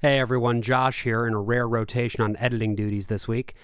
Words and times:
Hey 0.00 0.20
everyone, 0.20 0.62
Josh 0.62 1.02
here 1.02 1.26
in 1.26 1.34
a 1.34 1.40
rare 1.40 1.66
rotation 1.66 2.20
on 2.20 2.36
editing 2.36 2.76
duties 2.76 3.08
this 3.08 3.26
week. 3.26 3.54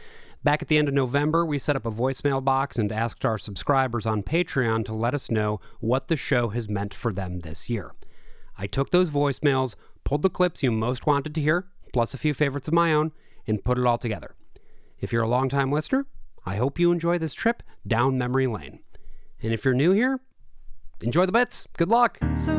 Back 0.42 0.62
at 0.62 0.66
the 0.66 0.78
end 0.78 0.88
of 0.88 0.94
November, 0.94 1.46
we 1.46 1.60
set 1.60 1.76
up 1.76 1.86
a 1.86 1.92
voicemail 1.92 2.44
box 2.44 2.76
and 2.76 2.90
asked 2.90 3.24
our 3.24 3.38
subscribers 3.38 4.04
on 4.04 4.24
Patreon 4.24 4.84
to 4.86 4.94
let 4.94 5.14
us 5.14 5.30
know 5.30 5.60
what 5.78 6.08
the 6.08 6.16
show 6.16 6.48
has 6.48 6.68
meant 6.68 6.92
for 6.92 7.12
them 7.12 7.38
this 7.38 7.70
year. 7.70 7.92
I 8.58 8.66
took 8.66 8.90
those 8.90 9.10
voicemails, 9.10 9.76
pulled 10.02 10.22
the 10.22 10.28
clips 10.28 10.60
you 10.60 10.72
most 10.72 11.06
wanted 11.06 11.36
to 11.36 11.40
hear, 11.40 11.68
plus 11.92 12.14
a 12.14 12.18
few 12.18 12.34
favorites 12.34 12.66
of 12.66 12.74
my 12.74 12.92
own, 12.92 13.12
and 13.46 13.62
put 13.62 13.78
it 13.78 13.86
all 13.86 13.96
together. 13.96 14.34
If 14.98 15.12
you're 15.12 15.22
a 15.22 15.28
longtime 15.28 15.70
listener, 15.70 16.04
I 16.44 16.56
hope 16.56 16.80
you 16.80 16.90
enjoy 16.90 17.16
this 17.18 17.34
trip 17.34 17.62
down 17.86 18.18
memory 18.18 18.48
lane. 18.48 18.80
And 19.40 19.52
if 19.52 19.64
you're 19.64 19.72
new 19.72 19.92
here, 19.92 20.18
enjoy 21.00 21.26
the 21.26 21.32
bits. 21.32 21.68
Good 21.76 21.90
luck. 21.90 22.18
So 22.36 22.54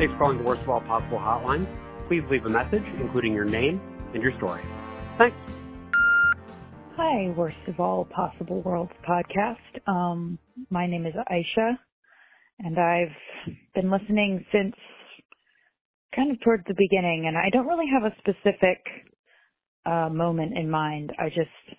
Thanks 0.00 0.14
for 0.14 0.18
calling 0.18 0.38
the 0.38 0.44
worst 0.44 0.62
of 0.62 0.70
all 0.70 0.80
possible 0.80 1.18
hotline. 1.18 1.66
Please 2.08 2.22
leave 2.30 2.46
a 2.46 2.48
message, 2.48 2.82
including 3.00 3.34
your 3.34 3.44
name 3.44 3.78
and 4.14 4.22
your 4.22 4.34
story. 4.38 4.62
Thanks. 5.18 5.36
Hi, 6.96 7.34
Worst 7.36 7.58
of 7.68 7.78
All 7.78 8.06
Possible 8.06 8.62
Worlds 8.62 8.92
podcast. 9.06 9.58
Um, 9.86 10.38
my 10.70 10.86
name 10.86 11.04
is 11.04 11.12
Aisha, 11.30 11.76
and 12.60 12.78
I've 12.78 13.14
been 13.74 13.90
listening 13.90 14.42
since 14.50 14.74
kind 16.16 16.30
of 16.30 16.40
towards 16.40 16.64
the 16.66 16.74
beginning, 16.78 17.26
and 17.26 17.36
I 17.36 17.50
don't 17.52 17.66
really 17.66 17.90
have 17.92 18.10
a 18.10 18.16
specific 18.20 18.82
uh, 19.84 20.08
moment 20.08 20.56
in 20.56 20.70
mind. 20.70 21.12
I 21.18 21.28
just 21.28 21.78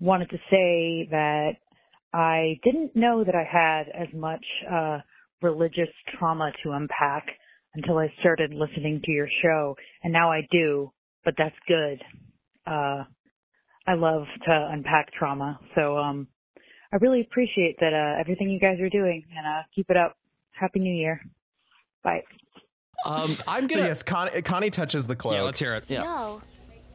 wanted 0.00 0.28
to 0.28 0.36
say 0.50 1.08
that 1.12 1.52
I 2.12 2.60
didn't 2.62 2.94
know 2.94 3.24
that 3.24 3.34
I 3.34 3.44
had 3.50 3.84
as 3.88 4.08
much 4.12 4.44
uh, 4.70 4.98
religious 5.42 5.88
trauma 6.18 6.52
to 6.62 6.72
unpack 6.72 7.26
until 7.74 7.98
I 7.98 8.12
started 8.20 8.52
listening 8.52 9.00
to 9.04 9.10
your 9.12 9.28
show, 9.42 9.76
and 10.02 10.12
now 10.12 10.30
I 10.32 10.40
do, 10.50 10.90
but 11.24 11.34
that's 11.38 11.54
good. 11.66 12.02
Uh, 12.66 13.04
I 13.86 13.94
love 13.94 14.24
to 14.46 14.68
unpack 14.72 15.12
trauma. 15.12 15.58
So 15.74 15.96
um 15.96 16.28
I 16.92 16.96
really 16.96 17.20
appreciate 17.22 17.76
that 17.80 17.92
uh 17.94 18.20
everything 18.20 18.50
you 18.50 18.60
guys 18.60 18.78
are 18.80 18.90
doing 18.90 19.24
and 19.36 19.46
uh 19.46 19.62
keep 19.74 19.88
it 19.90 19.96
up. 19.96 20.16
Happy 20.52 20.80
New 20.80 20.94
Year. 20.94 21.20
Bye. 22.02 22.22
Um, 23.06 23.36
I'm 23.46 23.68
So 23.68 23.76
gonna. 23.76 23.88
yes, 23.88 24.02
Con- 24.02 24.28
Connie 24.42 24.70
touches 24.70 25.06
the 25.06 25.14
cloak. 25.16 25.34
Yeah, 25.34 25.42
let's 25.42 25.58
hear 25.58 25.74
it. 25.74 25.84
Yeah. 25.88 26.02
No. 26.02 26.42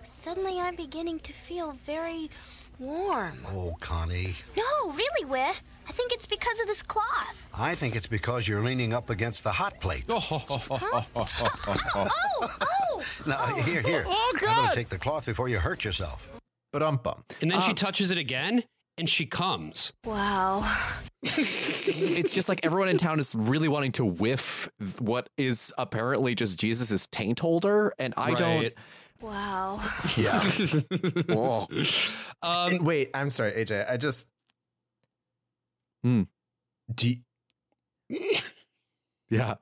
Suddenly 0.03 0.59
I'm 0.59 0.75
beginning 0.75 1.19
to 1.19 1.31
feel 1.33 1.71
very 1.85 2.29
warm. 2.77 3.37
Oh, 3.47 3.71
Connie. 3.79 4.35
No, 4.57 4.91
really, 4.91 5.25
Whit. 5.25 5.61
I 5.87 5.91
think 5.91 6.11
it's 6.13 6.25
because 6.25 6.59
of 6.59 6.67
this 6.67 6.81
cloth. 6.83 7.43
I 7.53 7.75
think 7.75 7.95
it's 7.95 8.07
because 8.07 8.47
you're 8.47 8.61
leaning 8.61 8.93
up 8.93 9.09
against 9.09 9.43
the 9.43 9.51
hot 9.51 9.79
plate. 9.79 10.05
Oh, 10.09 10.21
oh! 10.31 11.07
Oh! 11.95 12.49
Oh! 12.61 13.03
Now, 13.27 13.45
here, 13.55 13.81
here. 13.81 14.05
Oh, 14.07 14.33
God. 14.39 14.49
I'm 14.49 14.55
going 14.57 14.69
to 14.69 14.75
take 14.75 14.87
the 14.89 14.97
cloth 14.97 15.25
before 15.25 15.49
you 15.49 15.59
hurt 15.59 15.83
yourself. 15.85 16.29
But 16.71 16.81
um 16.83 16.97
bum. 17.03 17.23
And 17.41 17.51
then 17.51 17.61
she 17.61 17.69
Um, 17.69 17.75
touches 17.75 18.09
it 18.11 18.17
again, 18.17 18.63
and 18.97 19.07
she 19.09 19.25
comes. 19.25 19.93
Wow. 20.05 20.61
it's 21.23 22.33
just 22.33 22.49
like 22.49 22.61
everyone 22.63 22.89
in 22.89 22.97
town 22.97 23.19
is 23.19 23.35
really 23.35 23.67
wanting 23.67 23.91
to 23.93 24.05
whiff 24.05 24.69
what 24.99 25.29
is 25.37 25.71
apparently 25.77 26.33
just 26.35 26.57
Jesus's 26.59 27.05
taint 27.07 27.39
holder, 27.39 27.93
and 27.99 28.13
I 28.17 28.33
don't. 28.33 28.61
Right. 28.63 28.73
Wow. 29.21 29.79
Yeah. 30.17 30.41
Oh. 31.29 31.67
Um, 32.41 32.83
Wait, 32.83 33.09
I'm 33.13 33.31
sorry, 33.31 33.51
AJ. 33.53 33.89
I 33.89 33.97
just. 33.97 34.29
Hmm. 36.03 36.23
Do 36.93 37.09
you- 37.09 38.37
Yeah. 39.29 39.55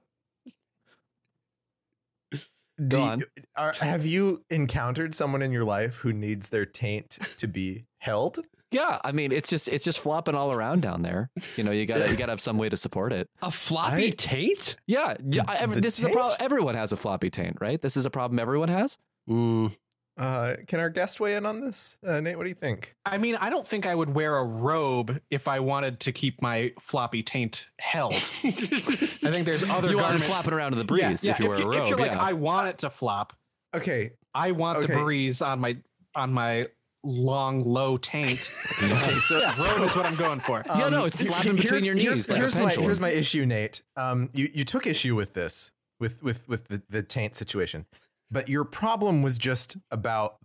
do 2.32 2.40
Go 2.88 2.98
you- 2.98 3.04
on. 3.12 3.24
are, 3.56 3.74
have 3.74 4.06
you 4.06 4.44
encountered 4.50 5.14
someone 5.14 5.42
in 5.42 5.52
your 5.52 5.64
life 5.66 5.96
who 5.98 6.12
needs 6.14 6.50
their 6.50 6.66
taint 6.66 7.20
to 7.38 7.48
be 7.48 7.86
held? 8.00 8.40
Yeah, 8.72 9.00
I 9.04 9.12
mean, 9.12 9.32
it's 9.34 9.50
just 9.50 9.68
it's 9.68 9.84
just 9.84 10.00
flopping 10.00 10.34
all 10.34 10.52
around 10.52 10.82
down 10.82 11.02
there. 11.02 11.30
You 11.58 11.64
know, 11.66 11.72
you 11.72 11.86
gotta 11.86 12.10
you 12.10 12.16
gotta 12.16 12.32
have 12.32 12.40
some 12.42 12.58
way 12.58 12.70
to 12.70 12.78
support 12.78 13.12
it. 13.12 13.30
a 13.42 13.52
floppy 13.52 14.08
I- 14.08 14.14
taint? 14.18 14.78
Yeah, 14.88 15.16
yeah. 15.24 15.44
I, 15.48 15.58
every, 15.58 15.76
the 15.76 15.82
this 15.82 16.00
is 16.00 16.06
a 16.06 16.10
problem. 16.10 16.38
Everyone 16.40 16.76
has 16.76 16.92
a 16.94 16.98
floppy 16.98 17.30
taint, 17.30 17.58
right? 17.60 17.82
This 17.82 17.98
is 17.98 18.06
a 18.06 18.10
problem 18.10 18.40
everyone 18.40 18.70
has. 18.70 18.98
Mm. 19.30 19.76
Uh, 20.22 20.56
can 20.68 20.80
our 20.80 20.90
guest 20.90 21.20
weigh 21.20 21.36
in 21.36 21.46
on 21.48 21.60
this? 21.62 21.98
Uh, 22.06 22.20
Nate, 22.22 22.38
what 22.38 22.44
do 22.44 22.50
you 22.50 22.56
think? 22.56 22.96
I 23.06 23.18
mean, 23.18 23.36
I 23.38 23.50
don't 23.50 23.66
think 23.66 23.88
I 23.88 23.96
would 23.96 24.14
wear 24.14 24.38
a 24.38 24.44
robe 24.46 25.20
if 25.32 25.48
I 25.48 25.60
wanted 25.60 26.00
to 26.02 26.12
keep 26.12 26.42
my 26.44 26.74
floppy 26.80 27.24
taint 27.24 27.66
held. 27.80 28.14
I 28.44 28.52
think 28.52 29.46
there's 29.46 29.68
other 29.68 29.90
you 29.90 29.98
want 29.98 30.16
it 30.16 30.20
garments. 30.20 30.28
flopping 30.28 30.54
around 30.54 30.74
in 30.74 30.78
the 30.80 30.86
breeze 30.86 31.24
Yeah, 31.24 31.32
if 31.32 31.40
you 31.40 31.50
wear 31.50 31.58
a 31.58 31.66
robe. 31.66 31.74
If 31.82 31.90
you're 31.90 31.98
like, 31.98 32.12
yeah. 32.12 32.22
I 32.22 32.34
want 32.34 32.68
it 32.70 32.78
to 32.80 32.90
flop. 32.92 33.34
Okay, 33.76 34.12
I 34.36 34.52
want 34.52 34.78
Okay. 34.84 34.94
the 34.94 35.00
breeze 35.00 35.42
on 35.42 35.60
my 35.60 35.76
on 36.14 36.32
my 36.32 36.68
long 37.04 37.64
low 37.64 37.98
taint. 37.98 38.52
Okay, 38.84 39.20
so- 39.20 39.40
yeah, 39.40 39.74
robe 39.76 39.82
is 39.90 39.96
what 39.96 40.06
I'm 40.06 40.16
going 40.16 40.40
for. 40.40 40.62
Yeah, 40.68 40.90
no, 40.90 41.06
it's 41.06 41.20
he- 41.20 41.26
slapping 41.26 41.56
he- 41.58 41.64
between 41.64 41.84
here's- 41.84 41.86
your 41.86 41.96
here's- 41.96 42.18
knees 42.18 42.30
like 42.30 42.38
Here's, 42.40 42.60
my, 42.60 42.84
here's 42.84 43.00
my 43.00 43.10
issue, 43.10 43.46
Nate. 43.48 43.82
Um, 43.96 44.30
you 44.34 44.50
you 44.54 44.66
took 44.66 44.86
issue 44.86 45.16
with 45.16 45.34
this 45.34 45.72
with 46.00 46.22
with 46.22 46.48
with 46.48 46.68
the, 46.68 46.82
the 46.90 47.02
taint 47.02 47.36
situation, 47.36 47.86
but 48.32 48.50
your 48.50 48.64
problem 48.64 49.22
was 49.22 49.38
just 49.38 49.78
about 49.92 50.38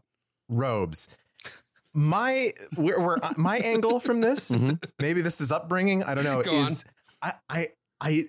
robes. 0.48 1.08
My 1.94 2.52
where, 2.74 3.00
where 3.00 3.18
my 3.38 3.56
angle 3.56 4.00
from 4.00 4.20
this, 4.20 4.50
Mhm. 4.52 4.82
maybe 4.98 5.22
this 5.22 5.40
is 5.40 5.50
upbringing. 5.50 6.02
I 6.02 6.14
don't 6.14 6.24
know. 6.24 6.42
Go 6.42 6.50
is 6.52 6.84
I 7.22 7.32
I 7.48 7.68
I 8.00 8.24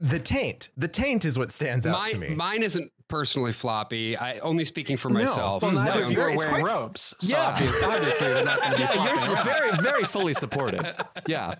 the 0.00 0.18
taint. 0.18 0.70
The 0.76 0.88
taint 0.88 1.24
is 1.24 1.38
what 1.38 1.52
stands 1.52 1.86
out 1.86 2.08
to 2.08 2.18
Mine, 2.18 2.30
me. 2.30 2.34
mine 2.36 2.62
isn't 2.64 2.90
personally 3.08 3.52
floppy. 3.52 4.16
I 4.16 4.38
only 4.40 4.64
speaking 4.64 4.96
for 4.96 5.08
No. 5.08 5.20
myself. 5.20 5.62
Well, 5.62 5.70
No, 5.72 5.84
neither 5.84 6.00
it's 6.00 6.10
you're 6.10 6.20
wearing 6.24 6.38
quite- 6.40 6.64
robes. 6.64 7.14
So 7.20 7.28
Yeah. 7.36 7.46
obviously, 7.46 7.84
obviously 7.84 8.26
they're 8.34 8.44
not 8.44 8.60
going 8.60 8.72
to 8.72 8.76
be 8.78 8.82
yeah, 8.82 9.04
yours 9.04 9.22
is 9.22 9.44
very 9.44 9.70
very 9.80 10.04
fully 10.14 10.34
supported. 10.34 10.84
Yeah. 11.28 11.54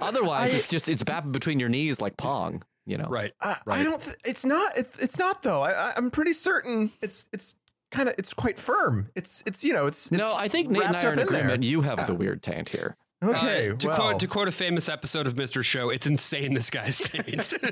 Otherwise, 0.00 0.52
I- 0.52 0.56
it's 0.56 0.68
just 0.68 0.88
it's 0.88 1.02
bapping 1.02 1.32
between 1.32 1.58
your 1.58 1.68
knees 1.68 2.00
like 2.00 2.16
pong. 2.16 2.62
You 2.86 2.98
know. 2.98 3.08
right. 3.08 3.32
I, 3.40 3.56
I 3.66 3.82
don't. 3.82 4.00
Th- 4.00 4.16
it's 4.24 4.44
not. 4.44 4.76
It, 4.78 4.88
it's 5.00 5.18
not 5.18 5.42
though. 5.42 5.62
I, 5.62 5.72
I, 5.72 5.92
I'm 5.96 6.10
pretty 6.10 6.32
certain. 6.32 6.92
It's 7.02 7.28
it's 7.32 7.56
kind 7.90 8.08
of. 8.08 8.14
It's 8.16 8.32
quite 8.32 8.58
firm. 8.58 9.10
It's 9.16 9.42
it's 9.44 9.64
you 9.64 9.72
know. 9.72 9.86
It's, 9.86 10.12
No, 10.12 10.18
it's 10.18 10.36
I 10.36 10.48
think 10.48 10.70
Nate 10.70 10.84
and 10.84 10.96
I 10.96 11.00
are 11.00 11.12
up 11.12 11.12
in 11.12 11.16
there. 11.16 11.26
agreement. 11.26 11.64
You 11.64 11.80
have 11.82 12.06
the 12.06 12.14
weird 12.14 12.42
taint 12.42 12.68
here. 12.70 12.96
Okay. 13.24 13.70
Uh, 13.70 13.74
to 13.76 13.86
well. 13.88 13.96
quote 13.96 14.20
to 14.20 14.26
quote 14.28 14.46
a 14.46 14.52
famous 14.52 14.88
episode 14.88 15.26
of 15.26 15.34
Mr. 15.34 15.64
Show, 15.64 15.88
it's 15.90 16.06
insane 16.06 16.54
this 16.54 16.70
guy's 16.70 16.98
taint. 16.98 17.54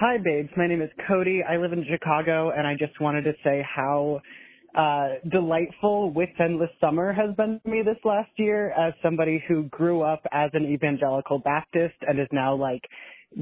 Hi, 0.00 0.16
babes. 0.18 0.50
My 0.56 0.66
name 0.66 0.80
is 0.82 0.90
Cody. 1.06 1.42
I 1.42 1.56
live 1.58 1.72
in 1.72 1.84
Chicago, 1.88 2.50
and 2.50 2.66
I 2.66 2.74
just 2.74 3.00
wanted 3.00 3.22
to 3.24 3.34
say 3.44 3.64
how 3.68 4.20
uh, 4.76 5.08
delightful 5.30 6.10
Whit's 6.12 6.32
Endless 6.38 6.70
Summer 6.80 7.12
has 7.12 7.34
been 7.36 7.60
me 7.64 7.82
this 7.84 7.98
last 8.04 8.30
year 8.36 8.70
as 8.70 8.94
somebody 9.02 9.42
who 9.48 9.64
grew 9.64 10.02
up 10.02 10.22
as 10.32 10.50
an 10.54 10.64
evangelical 10.64 11.38
Baptist 11.38 11.96
and 12.02 12.20
is 12.20 12.28
now 12.32 12.54
like 12.54 12.82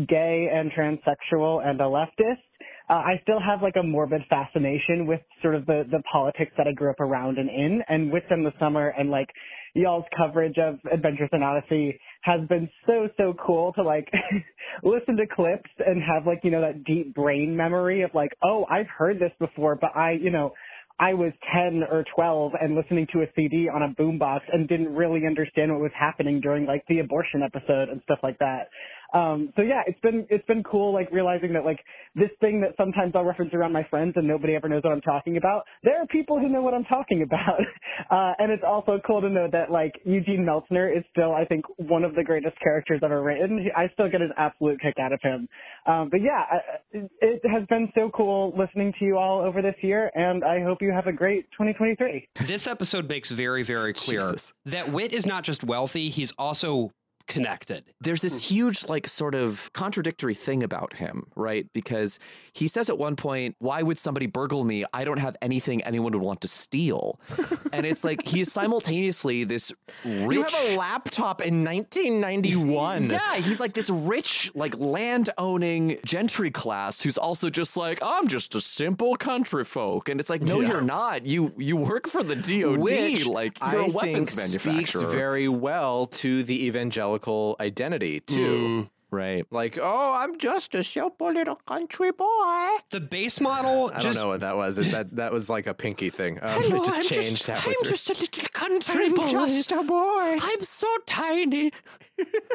gay 0.08 0.48
and 0.52 0.70
transsexual 0.72 1.66
and 1.66 1.80
a 1.80 1.84
leftist. 1.84 2.42
Uh, 2.90 2.94
I 2.94 3.20
still 3.22 3.40
have 3.40 3.60
like 3.62 3.76
a 3.78 3.82
morbid 3.82 4.22
fascination 4.30 5.06
with 5.06 5.20
sort 5.42 5.54
of 5.54 5.66
the, 5.66 5.84
the 5.90 6.02
politics 6.10 6.52
that 6.56 6.66
I 6.66 6.72
grew 6.72 6.90
up 6.90 7.00
around 7.00 7.36
and 7.36 7.50
in, 7.50 7.82
and 7.88 8.10
Whit's 8.10 8.26
Endless 8.30 8.54
Summer 8.58 8.94
and 8.98 9.10
like 9.10 9.28
y'all's 9.74 10.04
coverage 10.16 10.56
of 10.58 10.78
Adventures 10.90 11.28
in 11.32 11.42
Odyssey 11.42 12.00
has 12.22 12.40
been 12.48 12.68
so 12.86 13.08
so 13.16 13.34
cool 13.44 13.72
to 13.74 13.82
like 13.82 14.10
listen 14.82 15.16
to 15.16 15.26
clips 15.26 15.70
and 15.86 16.02
have 16.02 16.26
like 16.26 16.40
you 16.42 16.50
know 16.50 16.60
that 16.60 16.84
deep 16.84 17.14
brain 17.14 17.56
memory 17.56 18.02
of 18.02 18.10
like 18.14 18.30
oh 18.42 18.64
I've 18.70 18.88
heard 18.88 19.18
this 19.18 19.32
before 19.38 19.76
but 19.76 19.94
I 19.94 20.12
you 20.12 20.30
know 20.30 20.52
I 21.00 21.14
was 21.14 21.32
10 21.52 21.84
or 21.90 22.04
12 22.14 22.52
and 22.60 22.74
listening 22.74 23.06
to 23.12 23.22
a 23.22 23.26
CD 23.36 23.68
on 23.68 23.82
a 23.82 23.88
boombox 24.00 24.40
and 24.52 24.68
didn't 24.68 24.92
really 24.94 25.26
understand 25.26 25.70
what 25.70 25.80
was 25.80 25.92
happening 25.98 26.40
during 26.40 26.66
like 26.66 26.84
the 26.88 26.98
abortion 26.98 27.42
episode 27.42 27.88
and 27.88 28.00
stuff 28.02 28.18
like 28.22 28.38
that. 28.40 28.68
Um, 29.14 29.52
so 29.56 29.62
yeah, 29.62 29.82
it's 29.86 30.00
been, 30.00 30.26
it's 30.30 30.44
been 30.46 30.62
cool 30.62 30.92
like 30.92 31.10
realizing 31.12 31.52
that 31.54 31.64
like 31.64 31.80
this 32.14 32.30
thing 32.40 32.60
that 32.60 32.70
sometimes 32.76 33.12
I'll 33.14 33.24
reference 33.24 33.54
around 33.54 33.72
my 33.72 33.84
friends 33.88 34.12
and 34.16 34.26
nobody 34.26 34.54
ever 34.54 34.68
knows 34.68 34.82
what 34.84 34.92
I'm 34.92 35.00
talking 35.00 35.36
about. 35.36 35.62
There 35.82 36.00
are 36.00 36.06
people 36.06 36.38
who 36.38 36.48
know 36.48 36.62
what 36.62 36.74
I'm 36.74 36.84
talking 36.84 37.22
about. 37.22 37.60
Uh, 38.10 38.32
and 38.38 38.52
it's 38.52 38.62
also 38.66 38.98
cool 39.06 39.20
to 39.20 39.28
know 39.28 39.48
that 39.50 39.70
like 39.72 39.92
Eugene 40.04 40.46
Meltzner 40.48 40.96
is 40.96 41.02
still, 41.10 41.34
I 41.34 41.44
think, 41.44 41.64
one 41.78 42.04
of 42.04 42.14
the 42.14 42.22
greatest 42.22 42.56
characters 42.62 43.00
ever 43.04 43.20
written. 43.22 43.68
I 43.76 43.88
still 43.92 44.08
get 44.08 44.22
an 44.22 44.30
absolute 44.36 44.80
kick 44.80 44.94
out 45.00 45.12
of 45.12 45.20
him. 45.20 45.48
Um, 45.84 46.08
but 46.08 46.20
yeah, 46.22 46.44
I- 46.50 46.98
it 47.20 47.42
has 47.44 47.66
been 47.68 47.90
so 47.96 48.08
cool 48.16 48.54
listening 48.56 48.94
to 49.00 49.04
you 49.04 49.18
all 49.18 49.40
over 49.40 49.60
this 49.62 49.74
year, 49.82 50.10
and 50.14 50.44
I 50.44 50.62
hope 50.62 50.78
you 50.80 50.92
have 50.92 51.06
a 51.08 51.12
great 51.12 51.50
2023. 51.52 52.28
this 52.46 52.66
episode 52.68 53.08
makes 53.08 53.30
very, 53.30 53.62
very 53.64 53.92
clear 53.92 54.20
Jesus. 54.20 54.54
that 54.66 54.90
Whit 54.90 55.12
is 55.12 55.26
not 55.26 55.42
just 55.42 55.64
wealthy, 55.64 56.08
he's 56.08 56.32
also 56.38 56.92
connected. 57.28 57.84
There's 58.00 58.22
this 58.22 58.48
hmm. 58.48 58.54
huge, 58.54 58.88
like, 58.88 59.06
sort 59.06 59.34
of 59.34 59.70
contradictory 59.72 60.34
thing 60.34 60.62
about 60.62 60.94
him, 60.94 61.26
right? 61.36 61.66
Because 61.72 62.18
he 62.52 62.66
says 62.66 62.88
at 62.88 62.98
one 62.98 63.14
point, 63.14 63.54
Why 63.58 63.82
would 63.82 63.98
somebody 63.98 64.26
burgle 64.26 64.64
me? 64.64 64.84
I 64.92 65.04
don't 65.04 65.18
have 65.18 65.36
anything 65.40 65.82
anyone 65.82 66.12
would 66.12 66.22
want 66.22 66.40
to 66.40 66.48
steal. 66.48 67.20
and 67.72 67.86
it's 67.86 68.02
like 68.02 68.26
he 68.26 68.40
is 68.40 68.50
simultaneously 68.50 69.44
this 69.44 69.72
rich. 70.04 70.32
You 70.32 70.42
have 70.42 70.54
a 70.70 70.76
laptop 70.76 71.40
in 71.40 71.64
1991. 71.64 73.08
Yeah, 73.18 73.36
he's 73.36 73.60
like 73.60 73.74
this 73.74 73.90
rich, 73.90 74.50
like 74.54 74.76
land 74.78 75.30
owning 75.38 75.98
gentry 76.04 76.50
class 76.50 77.02
who's 77.02 77.18
also 77.18 77.50
just 77.50 77.76
like, 77.76 77.98
I'm 78.02 78.28
just 78.28 78.54
a 78.54 78.60
simple 78.60 79.16
country 79.16 79.64
folk. 79.64 80.08
And 80.08 80.20
it's 80.20 80.30
like, 80.30 80.42
no, 80.42 80.60
Yeah. 80.60 80.68
you're 80.68 80.82
not. 80.82 81.26
You 81.26 81.52
you 81.56 81.76
work 81.76 82.08
for 82.08 82.22
the 82.22 82.36
DOD. 82.36 82.78
Which 82.78 83.26
like 83.26 83.56
I 83.60 83.72
you're 83.72 83.80
a 83.82 83.84
think 83.84 83.94
weapons 83.94 84.60
speaks 84.60 85.00
very 85.00 85.48
well 85.48 86.06
to 86.06 86.42
the 86.42 86.66
evangelical 86.66 87.17
identity 87.60 88.20
too. 88.20 88.88
right. 89.10 89.46
Like, 89.50 89.78
oh, 89.80 90.14
I'm 90.14 90.38
just 90.38 90.74
a 90.74 90.84
simple 90.84 91.32
little 91.32 91.56
country 91.56 92.10
boy. 92.12 92.68
The 92.90 93.00
base 93.00 93.40
model 93.40 93.90
I 93.94 94.00
just 94.00 94.14
don't 94.16 94.24
know 94.24 94.28
what 94.28 94.40
that 94.40 94.56
was. 94.56 94.78
It- 94.78 94.90
That 94.92 95.16
that 95.16 95.32
was 95.32 95.48
like 95.48 95.66
a 95.66 95.74
pinky 95.74 96.10
thing. 96.10 96.38
Um, 96.42 96.62
it 96.62 96.70
just 96.84 97.08
changed 97.08 97.46
halfway 97.46 97.74
through. 97.82 97.90
Just 97.90 98.10
a 98.10 98.14
little 98.14 98.48
country 98.52 99.08
boy. 99.10 99.22
I'm 99.24 99.48
just 99.48 99.72
a 99.72 99.82
boy. 99.82 100.38
I'm 100.40 100.60
so 100.60 100.86
tiny. 101.06 101.72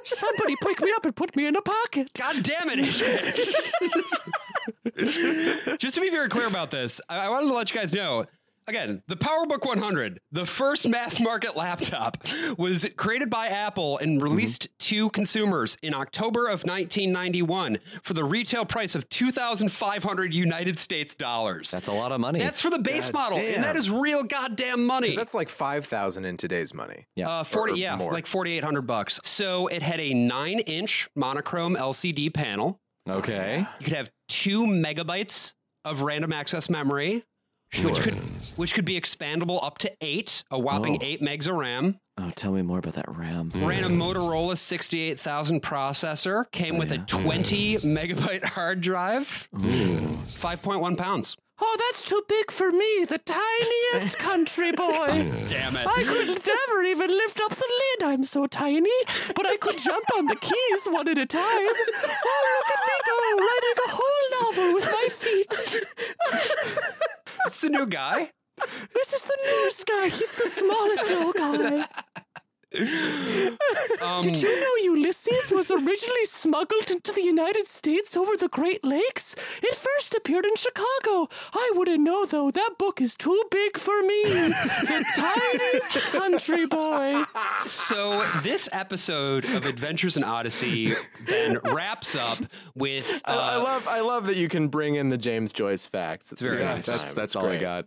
Somebody 0.03 0.55
pick 0.61 0.81
me 0.81 0.91
up 0.95 1.05
and 1.05 1.15
put 1.15 1.35
me 1.35 1.47
in 1.47 1.55
a 1.55 1.61
pocket. 1.61 2.11
God 2.13 2.43
damn 2.43 2.69
it, 2.69 2.83
Just 5.79 5.95
to 5.95 6.01
be 6.01 6.09
very 6.09 6.29
clear 6.29 6.47
about 6.47 6.71
this, 6.71 6.99
I, 7.09 7.25
I 7.25 7.29
wanted 7.29 7.47
to 7.47 7.53
let 7.55 7.71
you 7.71 7.77
guys 7.79 7.93
know. 7.93 8.25
Again, 8.67 9.03
the 9.07 9.15
PowerBook 9.15 9.65
100, 9.65 10.19
the 10.31 10.45
first 10.45 10.87
mass 10.87 11.19
market 11.19 11.55
laptop, 11.55 12.17
was 12.57 12.87
created 12.97 13.29
by 13.29 13.47
Apple 13.47 13.97
and 13.97 14.21
released 14.21 14.67
to 14.79 15.09
consumers 15.09 15.77
in 15.81 15.93
October 15.93 16.45
of 16.47 16.63
1991 16.63 17.79
for 18.01 18.13
the 18.13 18.23
retail 18.23 18.65
price 18.65 18.95
of 18.95 19.07
2,500 19.09 20.33
United 20.33 20.79
States 20.79 21.15
dollars. 21.15 21.71
That's 21.71 21.87
a 21.87 21.93
lot 21.93 22.11
of 22.11 22.19
money. 22.19 22.39
That's 22.39 22.61
for 22.61 22.69
the 22.69 22.79
base 22.79 23.07
God 23.09 23.13
model, 23.13 23.37
damn. 23.39 23.55
and 23.55 23.63
that 23.63 23.75
is 23.75 23.89
real 23.89 24.23
goddamn 24.23 24.85
money. 24.85 25.15
That's 25.15 25.33
like 25.33 25.49
five 25.49 25.85
thousand 25.85 26.25
in 26.25 26.37
today's 26.37 26.73
money. 26.73 27.07
yeah. 27.15 27.29
Uh, 27.29 27.43
forty, 27.43 27.73
or 27.73 27.75
yeah, 27.77 27.95
more. 27.95 28.11
like 28.11 28.25
forty 28.25 28.53
eight 28.53 28.63
hundred 28.63 28.83
bucks. 28.83 29.19
So 29.23 29.67
it 29.67 29.81
had 29.81 29.99
a 29.99 30.13
nine 30.13 30.59
inch 30.59 31.09
monochrome 31.15 31.75
LCD 31.75 32.33
panel. 32.33 32.79
okay. 33.09 33.65
You 33.79 33.83
could 33.85 33.93
have 33.93 34.11
two 34.27 34.65
megabytes 34.65 35.53
of 35.85 36.01
random 36.01 36.31
access 36.31 36.69
memory, 36.69 37.25
which 37.81 38.01
could 38.01 38.15
which 38.55 38.73
could 38.73 38.85
be 38.85 38.99
expandable 38.99 39.63
up 39.63 39.77
to 39.79 39.91
eight, 40.01 40.43
a 40.51 40.59
whopping 40.59 40.95
Oh. 41.01 41.05
eight 41.05 41.21
megs 41.21 41.47
of 41.47 41.55
RAM. 41.55 41.99
Oh, 42.17 42.31
tell 42.35 42.51
me 42.51 42.61
more 42.61 42.77
about 42.77 42.93
that 42.93 43.09
RAM. 43.09 43.51
Ran 43.55 43.83
a 43.83 43.89
Motorola 43.89 44.55
sixty 44.57 45.01
eight 45.01 45.19
thousand 45.19 45.61
processor. 45.63 46.49
Came 46.51 46.77
with 46.77 46.91
a 46.91 46.99
twenty 46.99 47.77
megabyte 47.77 48.43
hard 48.43 48.81
drive. 48.81 49.49
Five 50.27 50.61
point 50.61 50.79
one 50.81 50.95
pounds. 50.95 51.35
Oh, 51.65 51.77
that's 51.87 52.01
too 52.03 52.21
big 52.27 52.49
for 52.51 52.71
me, 52.71 53.05
the 53.07 53.19
tiniest 53.19 54.17
country 54.29 54.71
boy. 54.71 55.31
Damn 55.47 55.77
it! 55.77 55.85
I 55.87 56.03
could 56.03 56.27
never 56.27 56.83
even 56.83 57.09
lift 57.09 57.39
up 57.41 57.51
the 57.51 57.67
lid. 58.01 58.03
I'm 58.11 58.23
so 58.23 58.47
tiny, 58.47 58.89
but 59.35 59.45
I 59.45 59.55
could 59.57 59.77
jump 59.77 60.03
on 60.17 60.25
the 60.25 60.35
keys 60.35 60.85
one 60.87 61.07
at 61.07 61.17
a 61.17 61.25
time. 61.27 61.43
Oh, 61.45 62.57
look 62.57 62.69
at 62.73 62.81
me 62.89 62.95
go, 63.07 63.15
writing 63.45 63.77
a 63.85 63.89
whole 63.91 64.23
novel 64.41 64.73
with 64.73 64.85
my 64.91 65.07
feet. 65.09 65.53
It's 67.45 67.61
the 67.61 67.69
new 67.69 67.85
guy. 67.85 68.31
This 68.93 69.13
is 69.13 69.23
the 69.23 69.37
newest 69.45 69.87
guy. 69.87 70.05
He's 70.05 70.33
the 70.33 70.47
smallest 70.47 71.09
little 71.09 71.33
guy. 71.33 71.85
Um, 74.01 74.23
Did 74.23 74.41
you 74.41 74.59
know 74.59 74.93
Ulysses 74.95 75.51
was 75.51 75.69
originally 75.69 76.25
smuggled 76.25 76.89
into 76.89 77.11
the 77.11 77.21
United 77.21 77.67
States 77.67 78.17
over 78.17 78.35
the 78.35 78.47
Great 78.49 78.83
Lakes? 78.83 79.35
It 79.61 79.75
first 79.75 80.13
appeared 80.15 80.45
in 80.45 80.55
Chicago. 80.55 81.29
I 81.53 81.71
wouldn't 81.75 82.01
know 82.01 82.25
though. 82.25 82.51
That 82.51 82.71
book 82.79 82.99
is 82.99 83.15
too 83.15 83.43
big 83.51 83.77
for 83.77 84.01
me. 84.01 84.23
the 84.23 85.05
tiniest 85.15 85.97
country 86.11 86.65
boy. 86.65 87.23
So 87.65 88.23
this 88.41 88.67
episode 88.71 89.45
of 89.45 89.65
Adventures 89.65 90.17
in 90.17 90.23
Odyssey 90.23 90.93
then 91.25 91.59
wraps 91.65 92.15
up 92.15 92.39
with 92.75 93.21
I- 93.25 93.33
I 93.33 93.55
uh, 93.55 93.63
love 93.63 93.87
I 93.87 93.99
love 94.01 94.25
that 94.27 94.37
you 94.37 94.49
can 94.49 94.67
bring 94.67 94.95
in 94.95 95.09
the 95.09 95.17
James 95.17 95.53
Joyce 95.53 95.85
facts. 95.85 96.31
It's 96.31 96.41
very 96.41 96.59
nice. 96.63 96.85
That's 96.85 97.13
that's 97.13 97.35
all 97.35 97.45
I 97.47 97.57
got. 97.57 97.85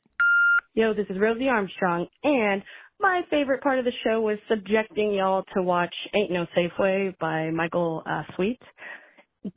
Yo, 0.74 0.92
this 0.92 1.06
is 1.08 1.18
Rosie 1.18 1.48
Armstrong, 1.48 2.06
and 2.22 2.62
my 3.00 3.22
favorite 3.30 3.62
part 3.62 3.78
of 3.78 3.84
the 3.84 3.92
show 4.04 4.20
was 4.20 4.38
subjecting 4.48 5.14
y'all 5.14 5.44
to 5.54 5.62
watch 5.62 5.94
Ain't 6.14 6.30
No 6.30 6.46
Safe 6.54 6.72
Way 6.78 7.14
by 7.20 7.50
Michael 7.50 8.02
uh, 8.06 8.22
Sweet. 8.34 8.58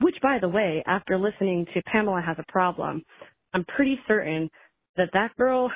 Which, 0.02 0.16
by 0.22 0.38
the 0.40 0.50
way, 0.50 0.84
after 0.86 1.18
listening 1.18 1.66
to 1.74 1.82
Pamela 1.84 2.22
Has 2.26 2.38
a 2.38 2.52
Problem, 2.52 3.04
I'm 3.54 3.66
pretty 3.66 4.00
certain 4.08 4.50
that 4.98 5.10
that 5.14 5.36
girl 5.38 5.72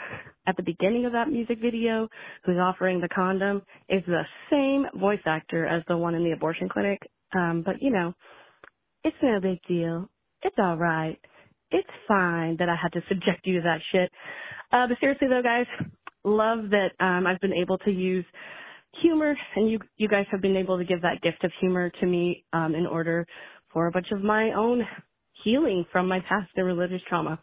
at 0.48 0.56
the 0.58 0.64
beginning 0.64 1.06
of 1.06 1.14
that 1.14 1.30
music 1.30 1.60
video 1.62 2.08
who's 2.44 2.58
offering 2.58 3.02
the 3.02 3.10
condom 3.10 3.62
is 3.90 4.04
the 4.06 4.24
same 4.52 4.86
voice 5.00 5.22
actor 5.26 5.66
as 5.66 5.82
the 5.88 5.98
one 5.98 6.16
in 6.16 6.24
the 6.24 6.32
abortion 6.32 6.70
clinic. 6.70 7.00
Um, 7.36 7.64
but, 7.66 7.82
you 7.82 7.92
know, 7.92 8.14
it's 9.04 9.18
no 9.24 9.40
big 9.40 9.60
deal. 9.68 10.10
It's 10.44 10.56
all 10.60 10.78
right. 10.78 11.18
It's 11.72 11.90
fine 12.08 12.58
that 12.60 12.70
I 12.70 12.76
had 12.76 12.94
to 12.94 13.02
subject 13.08 13.46
you 13.46 13.56
to 13.56 13.62
that 13.62 13.80
shit. 13.92 14.12
Uh, 14.72 14.88
but 14.88 14.98
seriously 15.00 15.28
though, 15.28 15.42
guys, 15.42 15.66
love 16.24 16.70
that 16.72 16.90
um, 17.00 17.28
I've 17.28 17.40
been 17.40 17.54
able 17.54 17.78
to 17.80 17.92
use 17.92 18.26
humor, 19.02 19.36
and 19.56 19.70
you 19.70 19.80
you 19.98 20.08
guys 20.08 20.26
have 20.32 20.42
been 20.42 20.58
able 20.58 20.78
to 20.78 20.86
give 20.86 21.02
that 21.02 21.22
gift 21.22 21.44
of 21.44 21.52
humor 21.60 21.92
to 22.00 22.06
me 22.06 22.44
um, 22.54 22.76
in 22.76 22.86
order 22.86 23.26
for 23.74 23.88
a 23.88 23.92
bunch 23.92 24.08
of 24.12 24.24
my 24.24 24.52
own 24.54 24.84
healing 25.44 25.86
from 25.92 26.08
my 26.08 26.20
past 26.22 26.50
and 26.56 26.66
religious 26.66 27.02
trauma. 27.10 27.40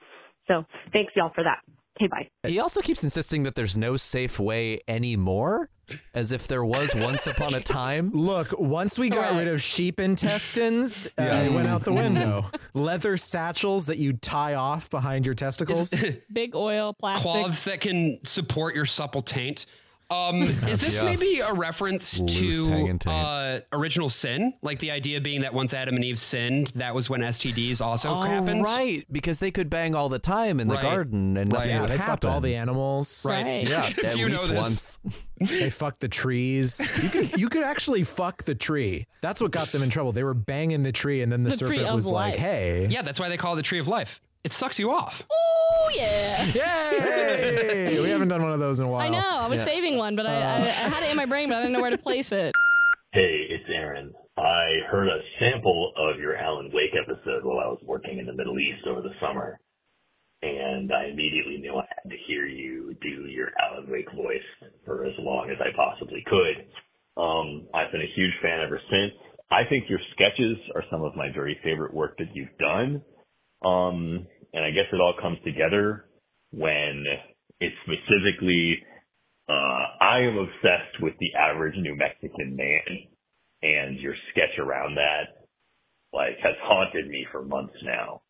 So 0.48 0.64
thanks 0.92 1.12
y'all 1.16 1.32
for 1.34 1.44
that. 1.44 1.58
Okay, 2.00 2.06
bye. 2.06 2.48
He 2.48 2.58
also 2.58 2.80
keeps 2.80 3.04
insisting 3.04 3.42
that 3.42 3.54
there's 3.54 3.76
no 3.76 3.98
safe 3.98 4.38
way 4.38 4.80
anymore, 4.88 5.68
as 6.14 6.32
if 6.32 6.46
there 6.48 6.64
was 6.64 6.94
once 6.94 7.26
upon 7.26 7.52
a 7.52 7.60
time. 7.60 8.10
Look, 8.14 8.58
once 8.58 8.98
we 8.98 9.10
got 9.10 9.34
rid 9.34 9.48
of 9.48 9.60
sheep 9.60 10.00
intestines, 10.00 11.06
uh, 11.18 11.22
it 11.44 11.52
went 11.52 11.68
out 11.68 11.82
the 11.82 11.92
window. 11.92 12.46
Leather 12.74 13.18
satchels 13.18 13.84
that 13.86 13.98
you 13.98 14.14
tie 14.14 14.54
off 14.54 14.88
behind 14.88 15.26
your 15.26 15.34
testicles. 15.34 15.92
Big 16.32 16.56
oil, 16.56 16.94
plastic. 16.94 17.30
cloths 17.30 17.64
that 17.64 17.82
can 17.82 18.18
support 18.24 18.74
your 18.74 18.86
supple 18.86 19.20
taint. 19.20 19.66
Um, 20.10 20.42
is 20.42 20.80
this 20.80 20.96
Yeah. 20.96 21.04
maybe 21.04 21.38
a 21.38 21.52
reference 21.52 22.18
Loose 22.18 22.66
to 22.66 23.10
uh, 23.10 23.60
original 23.72 24.10
sin? 24.10 24.54
Like 24.60 24.80
the 24.80 24.90
idea 24.90 25.20
being 25.20 25.42
that 25.42 25.54
once 25.54 25.72
Adam 25.72 25.94
and 25.94 26.04
Eve 26.04 26.18
sinned, 26.18 26.68
that 26.74 26.94
was 26.94 27.08
when 27.08 27.20
STDs 27.22 27.80
also 27.80 28.08
Oh, 28.08 28.20
happened? 28.22 28.64
right, 28.64 29.06
because 29.12 29.38
they 29.38 29.50
could 29.52 29.70
bang 29.70 29.94
all 29.94 30.08
the 30.08 30.18
time 30.18 30.58
in 30.58 30.66
the 30.68 30.74
Right. 30.74 30.82
garden 30.82 31.36
and 31.36 31.52
nothing 31.52 31.70
yeah, 31.70 31.80
would 31.82 31.90
they 31.90 31.96
happen. 31.96 32.10
fucked 32.12 32.24
all 32.24 32.40
the 32.40 32.56
animals. 32.56 33.24
Right. 33.24 33.68
Yeah, 33.68 33.86
If 33.86 34.04
at 34.04 34.16
you 34.18 34.28
know 34.28 34.44
this. 34.46 34.98
once. 35.06 35.26
They 35.40 35.70
fucked 35.70 36.00
the 36.00 36.08
trees. 36.08 36.80
You 37.02 37.08
could 37.08 37.38
you 37.40 37.48
could 37.48 37.62
actually 37.62 38.02
fuck 38.04 38.42
the 38.44 38.54
tree. 38.54 39.06
That's 39.22 39.40
what 39.40 39.52
got 39.52 39.68
them 39.72 39.82
in 39.82 39.88
trouble. 39.88 40.12
They 40.12 40.22
were 40.24 40.34
banging 40.34 40.82
the 40.82 40.92
tree, 40.92 41.22
and 41.22 41.32
then 41.32 41.44
the, 41.44 41.50
The 41.50 41.56
serpent 41.56 41.86
of 41.86 41.94
was 41.94 42.06
like, 42.06 42.36
"Hey, 42.36 42.88
Yeah, 42.90 43.00
that's 43.00 43.18
why 43.18 43.30
they 43.30 43.38
call 43.38 43.54
it 43.54 43.56
the 43.56 43.62
tree 43.62 43.78
of 43.78 43.88
life. 43.88 44.20
It 44.42 44.52
sucks 44.52 44.78
you 44.78 44.90
off. 44.90 45.26
Oh 45.30 45.92
yeah. 45.94 46.36
hey, 46.44 48.00
we 48.00 48.08
haven't 48.08 48.28
done 48.28 48.42
one 48.42 48.52
of 48.52 48.60
those 48.60 48.78
in 48.80 48.86
a 48.86 48.88
while." 48.88 49.00
I 49.02 49.08
know. 49.08 49.18
I 49.22 49.48
was 49.48 49.62
saving 49.62 49.98
one, 49.98 50.16
but 50.16 50.26
I, 50.26 50.34
I, 50.34 50.56
I 50.58 50.62
had 50.88 51.02
it 51.02 51.10
in 51.10 51.16
my 51.16 51.26
brain, 51.26 51.48
but 51.50 51.56
I 51.56 51.60
didn't 51.60 51.72
know 51.74 51.80
where 51.80 51.90
to 51.90 51.98
place 51.98 52.32
it. 52.32 52.54
Hey, 53.12 53.42
it's 53.50 53.64
Aaron. 53.68 54.14
I 54.38 54.86
heard 54.88 55.08
a 55.08 55.18
sample 55.40 55.92
of 55.96 56.20
your 56.20 56.36
Alan 56.36 56.70
Wake 56.72 56.92
episode 56.94 57.42
while 57.44 57.58
I 57.58 57.66
was 57.66 57.80
working 57.84 58.18
in 58.20 58.24
the 58.26 58.32
Middle 58.32 58.56
East 58.60 58.86
over 58.86 59.00
the 59.02 59.10
summer, 59.20 59.58
and 60.42 60.92
I 60.92 61.06
immediately 61.06 61.56
knew 61.58 61.74
I 61.74 61.86
had 61.90 62.08
to 62.08 62.16
hear 62.28 62.46
you 62.46 62.94
do 63.02 63.26
your 63.26 63.48
Alan 63.60 63.90
Wake 63.90 64.06
voice 64.14 64.70
for 64.84 65.04
as 65.06 65.12
long 65.18 65.50
as 65.50 65.56
I 65.60 65.74
possibly 65.74 66.22
could. 66.24 67.20
Um, 67.20 67.66
I've 67.74 67.90
been 67.90 68.00
a 68.00 68.14
huge 68.14 68.30
fan 68.40 68.60
ever 68.64 68.80
since. 68.88 69.12
I 69.50 69.64
think 69.68 69.90
your 69.90 69.98
sketches 70.14 70.56
are 70.76 70.84
some 70.88 71.02
of 71.02 71.16
my 71.16 71.30
very 71.34 71.58
favorite 71.64 71.92
work 71.92 72.16
that 72.18 72.28
you've 72.32 72.56
done. 72.60 73.02
Um, 73.64 74.26
and 74.52 74.64
I 74.64 74.70
guess 74.70 74.86
it 74.92 75.00
all 75.00 75.14
comes 75.20 75.38
together 75.44 76.06
when 76.52 77.04
it's 77.60 77.76
specifically 77.84 78.78
uh, 79.48 79.82
I 80.00 80.20
am 80.20 80.38
obsessed 80.38 81.02
with 81.02 81.14
the 81.18 81.34
average 81.34 81.74
New 81.76 81.96
Mexican 81.96 82.56
man, 82.56 83.08
and 83.62 83.98
your 83.98 84.14
sketch 84.30 84.58
around 84.58 84.94
that, 84.94 85.46
like, 86.12 86.38
has 86.42 86.54
haunted 86.62 87.08
me 87.08 87.26
for 87.32 87.42
months 87.42 87.74
now. 87.82 88.22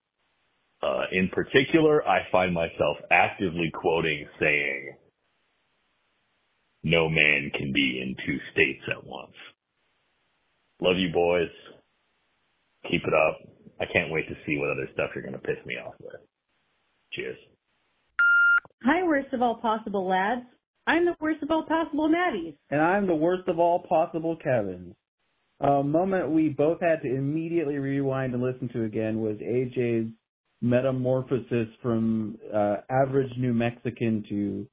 Uh, 0.82 1.04
in 1.12 1.28
particular, 1.28 2.06
I 2.08 2.20
find 2.32 2.54
myself 2.54 2.96
actively 3.10 3.70
quoting 3.75 4.26
saying, 4.40 4.96
no 6.82 7.10
man 7.10 7.50
can 7.54 7.72
be 7.75 8.00
in 8.02 8.16
two 8.26 8.38
states 8.52 8.82
at 8.90 9.06
once. 9.06 9.34
Love 10.80 10.96
you 10.96 11.12
boys. 11.12 11.50
Keep 12.90 13.02
it 13.04 13.12
up. 13.12 13.59
I 13.80 13.87
can't 13.92 14.12
wait 14.12 14.28
to 14.28 14.34
see 14.46 14.58
what 14.58 14.70
other 14.70 14.88
stuff 14.92 15.10
you're 15.14 15.25
going 15.25 15.34
to 15.34 15.40
piss 15.40 15.64
me 15.64 15.75
off 15.75 15.94
with. 16.00 16.20
Cheers. 17.12 17.38
Hi, 18.84 19.02
worst 19.02 19.32
of 19.32 19.42
all 19.42 19.56
possible 19.56 20.08
lads. 20.08 20.42
I'm 20.87 21.04
the 21.04 21.16
worst 21.20 21.42
of 21.42 21.50
all 21.50 21.64
possible 21.66 22.08
Maddies. 22.08 22.56
And 22.70 22.80
I'm 22.80 23.06
the 23.06 23.14
worst 23.14 23.49
of 23.49 23.58
all 23.58 23.84
possible 23.88 24.37
Kevins. 24.37 24.94
A 25.60 25.82
moment 25.82 26.30
we 26.30 26.49
both 26.49 26.80
had 26.80 27.02
to 27.02 27.08
immediately 27.08 27.78
rewind 27.78 28.32
and 28.32 28.42
listen 28.42 28.68
to 28.72 28.84
again 28.84 29.20
was 29.20 29.37
AJ's 29.37 30.10
metamorphosis 30.62 31.68
from 31.82 32.38
uh, 32.54 32.76
average 32.90 33.30
New 33.38 33.52
Mexican 33.52 34.25
to 34.30 34.66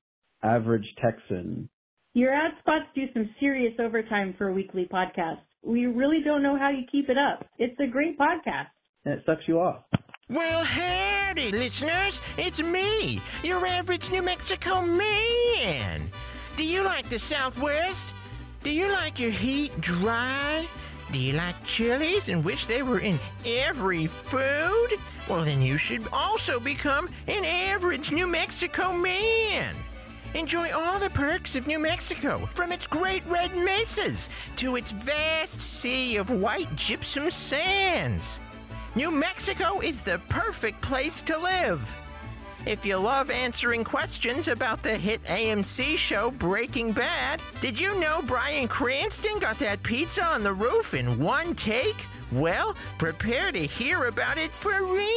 average 0.43 0.85
Texan. 1.01 1.69
Your 2.13 2.33
ad 2.33 2.51
spots 2.59 2.85
do 2.95 3.03
some 3.13 3.29
serious 3.39 3.73
overtime 3.79 4.33
for 4.37 4.47
a 4.47 4.53
weekly 4.53 4.87
podcast. 4.91 5.39
We 5.61 5.85
really 5.85 6.21
don't 6.23 6.41
know 6.43 6.57
how 6.57 6.69
you 6.69 6.83
keep 6.91 7.09
it 7.09 7.17
up. 7.17 7.45
It's 7.59 7.79
a 7.79 7.87
great 7.87 8.17
podcast. 8.17 8.67
And 9.07 9.17
it 9.17 9.25
sucks 9.25 9.47
you 9.47 9.61
off. 9.61 9.85
Well, 10.27 10.65
howdy, 10.65 11.53
listeners. 11.53 12.21
It's 12.37 12.61
me, 12.61 13.21
your 13.41 13.65
average 13.65 14.11
New 14.11 14.21
Mexico 14.21 14.81
man. 14.81 16.11
Do 16.57 16.65
you 16.65 16.83
like 16.83 17.07
the 17.07 17.17
Southwest? 17.17 18.09
Do 18.63 18.69
you 18.69 18.91
like 18.91 19.17
your 19.17 19.31
heat 19.31 19.79
dry? 19.79 20.67
Do 21.13 21.19
you 21.19 21.37
like 21.37 21.55
chilies 21.63 22.27
and 22.27 22.43
wish 22.43 22.65
they 22.65 22.83
were 22.83 22.99
in 22.99 23.17
every 23.45 24.07
food? 24.07 24.89
Well, 25.29 25.45
then 25.45 25.61
you 25.61 25.77
should 25.77 26.05
also 26.11 26.59
become 26.59 27.07
an 27.29 27.45
average 27.45 28.11
New 28.11 28.27
Mexico 28.27 28.91
man. 28.91 29.73
Enjoy 30.33 30.69
all 30.75 30.99
the 30.99 31.11
perks 31.11 31.55
of 31.55 31.65
New 31.65 31.79
Mexico, 31.79 32.49
from 32.55 32.73
its 32.73 32.87
great 32.87 33.25
red 33.27 33.55
mesas 33.55 34.29
to 34.57 34.75
its 34.75 34.91
vast 34.91 35.61
sea 35.61 36.17
of 36.17 36.29
white 36.29 36.75
gypsum 36.75 37.31
sands. 37.31 38.41
New 38.97 39.11
Mexico 39.11 39.79
is 39.79 40.01
the 40.01 40.19
perfect 40.27 40.81
place 40.81 41.21
to 41.21 41.37
live. 41.37 41.95
If 42.65 42.83
you 42.83 42.97
love 42.97 43.29
answering 43.29 43.83
questions 43.83 44.47
about 44.47 44.81
the 44.81 44.95
hit 44.95 45.23
AMC 45.25 45.95
show 45.97 46.31
Breaking 46.31 46.93
Bad, 46.93 47.39
did 47.61 47.79
you 47.79 47.99
know 47.99 48.23
Bryan 48.23 48.67
Cranston 48.67 49.37
got 49.37 49.59
that 49.59 49.83
pizza 49.83 50.25
on 50.25 50.41
the 50.41 50.51
roof 50.51 50.95
in 50.95 51.19
one 51.19 51.53
take? 51.53 52.07
Well, 52.31 52.75
prepare 52.97 53.51
to 53.51 53.59
hear 53.59 54.05
about 54.05 54.39
it 54.39 54.51
forever. 54.51 55.07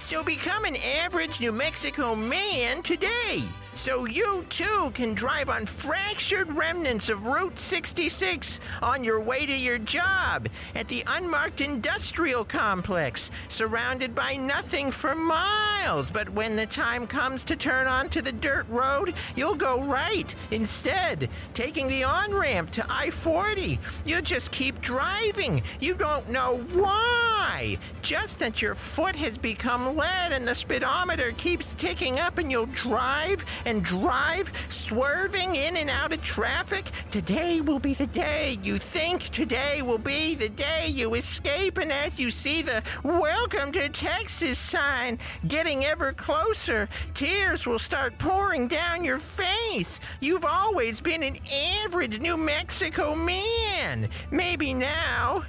So 0.00 0.24
become 0.24 0.64
an 0.64 0.78
average 0.98 1.40
New 1.40 1.52
Mexico 1.52 2.16
man 2.16 2.82
today. 2.82 3.44
So 3.72 4.04
you 4.04 4.44
too 4.50 4.90
can 4.94 5.14
drive 5.14 5.48
on 5.48 5.64
fractured 5.64 6.52
remnants 6.52 7.08
of 7.08 7.26
Route 7.26 7.58
66 7.58 8.58
on 8.82 9.04
your 9.04 9.20
way 9.20 9.46
to 9.46 9.56
your 9.56 9.78
job 9.78 10.48
at 10.74 10.88
the 10.88 11.04
unmarked 11.06 11.60
industrial 11.60 12.44
complex, 12.44 13.30
surrounded 13.48 14.14
by 14.14 14.36
nothing 14.36 14.90
for 14.90 15.14
miles. 15.14 16.10
But 16.10 16.28
when 16.30 16.56
the 16.56 16.66
time 16.66 17.06
comes 17.06 17.44
to 17.44 17.56
turn 17.56 17.86
onto 17.86 18.20
the 18.20 18.32
dirt 18.32 18.68
road, 18.68 19.14
you'll 19.36 19.54
go 19.54 19.82
right 19.82 20.34
instead, 20.50 21.30
taking 21.54 21.86
the 21.86 22.04
on 22.04 22.34
ramp 22.34 22.70
to 22.70 22.84
I 22.88 23.10
40. 23.10 23.78
You'll 24.04 24.20
just 24.20 24.50
keep 24.50 24.80
driving. 24.80 25.62
You 25.78 25.94
don't 25.94 26.28
know 26.28 26.58
why. 26.72 27.78
Just 28.02 28.40
that 28.40 28.60
your 28.60 28.74
foot 28.74 29.16
has 29.16 29.38
become 29.38 29.96
lead 29.96 30.32
and 30.32 30.46
the 30.46 30.54
speedometer 30.54 31.32
keeps 31.32 31.72
ticking 31.74 32.18
up, 32.18 32.38
and 32.38 32.50
you'll 32.50 32.66
drive 32.66 33.44
and 33.64 33.84
drive, 33.84 34.52
swerving 34.68 35.56
in 35.56 35.76
and 35.76 35.90
out 35.90 36.12
of 36.12 36.20
traffic. 36.22 36.86
Today 37.10 37.60
will 37.60 37.78
be 37.78 37.94
the 37.94 38.06
day 38.06 38.58
you 38.62 38.78
think 38.78 39.24
today 39.30 39.82
will 39.82 39.98
be 39.98 40.34
the 40.34 40.48
day 40.48 40.86
you 40.88 41.14
escape, 41.14 41.78
and 41.78 41.92
as 41.92 42.18
you 42.18 42.30
see 42.30 42.62
the 42.62 42.82
Welcome 43.04 43.72
to 43.72 43.88
Texas 43.88 44.58
sign 44.58 45.18
getting 45.48 45.84
ever 45.84 46.12
closer, 46.12 46.88
tears 47.14 47.66
will 47.66 47.78
start 47.78 48.18
pouring 48.18 48.68
down 48.68 49.04
your 49.04 49.18
face. 49.18 50.00
You've 50.20 50.44
always 50.44 51.00
been 51.00 51.22
an 51.22 51.36
average 51.84 52.20
New 52.20 52.36
Mexico 52.36 53.14
man. 53.14 54.08
Maybe 54.30 54.74
now 54.74 55.44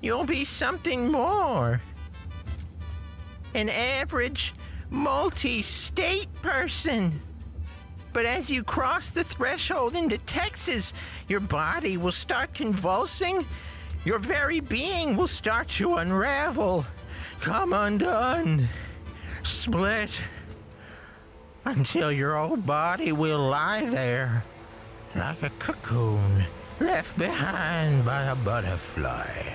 you'll 0.00 0.24
be 0.24 0.44
something 0.44 1.10
more. 1.10 1.82
An 3.54 3.68
average 3.68 4.54
multi 4.90 5.62
state 5.62 6.28
person. 6.42 7.20
But 8.12 8.26
as 8.26 8.50
you 8.50 8.62
cross 8.62 9.10
the 9.10 9.24
threshold 9.24 9.96
into 9.96 10.18
Texas, 10.18 10.92
your 11.28 11.40
body 11.40 11.96
will 11.96 12.12
start 12.12 12.52
convulsing. 12.52 13.46
Your 14.04 14.18
very 14.18 14.60
being 14.60 15.16
will 15.16 15.26
start 15.26 15.68
to 15.68 15.94
unravel, 15.96 16.84
come 17.40 17.72
undone, 17.72 18.68
split, 19.42 20.22
until 21.64 22.10
your 22.10 22.36
old 22.36 22.66
body 22.66 23.12
will 23.12 23.38
lie 23.38 23.84
there 23.86 24.44
like 25.14 25.42
a 25.42 25.50
cocoon 25.58 26.44
left 26.80 27.16
behind 27.16 28.04
by 28.04 28.24
a 28.24 28.34
butterfly. 28.34 29.54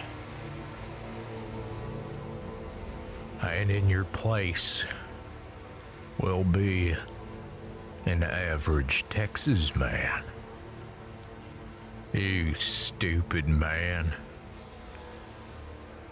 And 3.41 3.69
in 3.69 3.89
your 3.89 4.05
place 4.05 4.85
will 6.19 6.43
be 6.43 6.95
an 8.07 8.23
average 8.23 9.03
Texas 9.09 9.75
man. 9.75 10.23
You 12.13 12.53
stupid 12.53 13.47
man. 13.47 14.13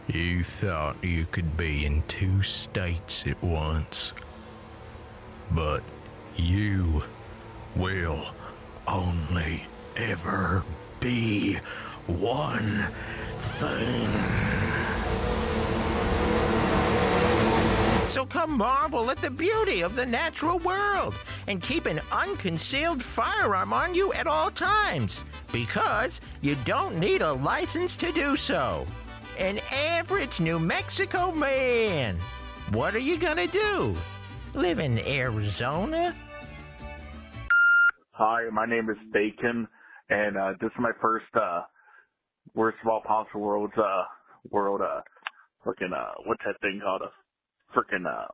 You 0.08 0.44
thought 0.44 0.98
you 1.02 1.26
could 1.32 1.56
be 1.56 1.86
in 1.86 2.04
two 2.04 2.42
states 2.42 3.26
at 3.26 3.42
once. 3.42 4.12
But 5.52 5.84
you 6.36 7.04
will 7.78 8.26
only 8.88 9.64
ever 9.96 10.66
be 11.00 11.56
one 12.08 12.80
thing. 13.40 14.10
So 18.16 18.26
come 18.26 18.58
marvel 18.58 19.12
at 19.12 19.18
the 19.18 19.30
beauty 19.30 19.82
of 19.82 19.98
the 19.98 20.06
natural 20.06 20.58
world 20.60 21.16
and 21.48 21.62
keep 21.62 21.86
an 21.86 22.00
unconcealed 22.14 23.04
firearm 23.04 23.74
on 23.74 23.94
you 23.94 24.14
at 24.14 24.26
all 24.26 24.50
times 24.50 25.26
because 25.52 26.22
you 26.40 26.56
don't 26.64 26.98
need 26.98 27.22
a 27.22 27.34
license 27.34 27.98
to 27.98 28.14
do 28.14 28.38
so. 28.38 28.86
An 29.38 29.60
average 29.70 30.40
New 30.40 30.60
Mexico 30.60 31.34
man. 31.34 32.16
What 32.72 32.96
are 32.96 33.00
you 33.00 33.18
gonna 33.18 33.48
do? 33.48 33.94
Live 34.54 34.80
in 34.80 35.00
Arizona? 35.00 36.16
Hi, 38.12 38.48
my 38.50 38.66
name 38.66 38.90
is 38.90 38.96
Bacon, 39.12 39.68
and 40.10 40.38
uh, 40.38 40.54
this 40.62 40.68
is 40.68 40.80
my 40.80 40.94
first 41.02 41.26
uh, 41.36 41.64
worst 42.54 42.78
of 42.82 42.88
all 42.88 43.02
possible 43.02 43.42
worlds 43.42 43.74
uh, 43.78 44.04
world 44.52 44.80
uh, 44.80 45.02
freaking 45.66 45.92
uh, 45.94 46.14
what's 46.24 46.42
that 46.46 46.56
thing 46.62 46.80
called 46.82 47.02
a 47.02 47.25
freaking 47.74 48.06
uh, 48.06 48.28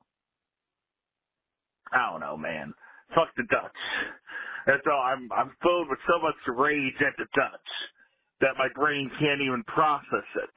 I 1.92 2.12
don't 2.12 2.22
know, 2.22 2.38
man. 2.38 2.74
Fuck 3.16 3.30
the 3.36 3.44
Dutch. 3.50 3.72
That's 4.66 4.84
all. 4.88 5.02
I'm 5.02 5.30
I'm 5.32 5.52
filled 5.62 5.90
with 5.90 6.00
so 6.10 6.22
much 6.22 6.36
rage 6.48 6.96
at 7.02 7.14
the 7.18 7.26
Dutch 7.36 7.70
that 8.42 8.58
my 8.58 8.68
brain 8.76 9.10
can't 9.20 9.42
even 9.42 9.64
process 9.68 10.28
it. 10.36 10.50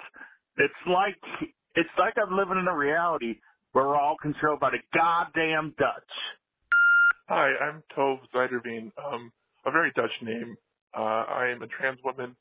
It's 0.59 0.83
like 0.87 1.51
it's 1.75 1.91
like 1.99 2.15
I'm 2.17 2.37
living 2.37 2.59
in 2.59 2.69
a 2.69 2.77
reality 2.77 3.37
where 3.73 3.87
we're 3.87 3.97
all 3.97 4.17
controlled 4.21 4.61
by 4.61 4.71
the 4.71 4.79
goddamn 4.95 5.75
Dutch. 5.79 6.13
Hi, 7.29 7.51
I'm 7.63 7.83
Tove 7.97 8.21
Zeiderveen, 8.35 8.93
um, 9.03 9.33
a 9.67 9.71
very 9.71 9.91
Dutch 9.97 10.13
name. 10.23 10.57
Uh, 10.97 11.01
I 11.01 11.49
am 11.49 11.63
a 11.63 11.67
trans 11.67 11.99
woman 12.05 12.37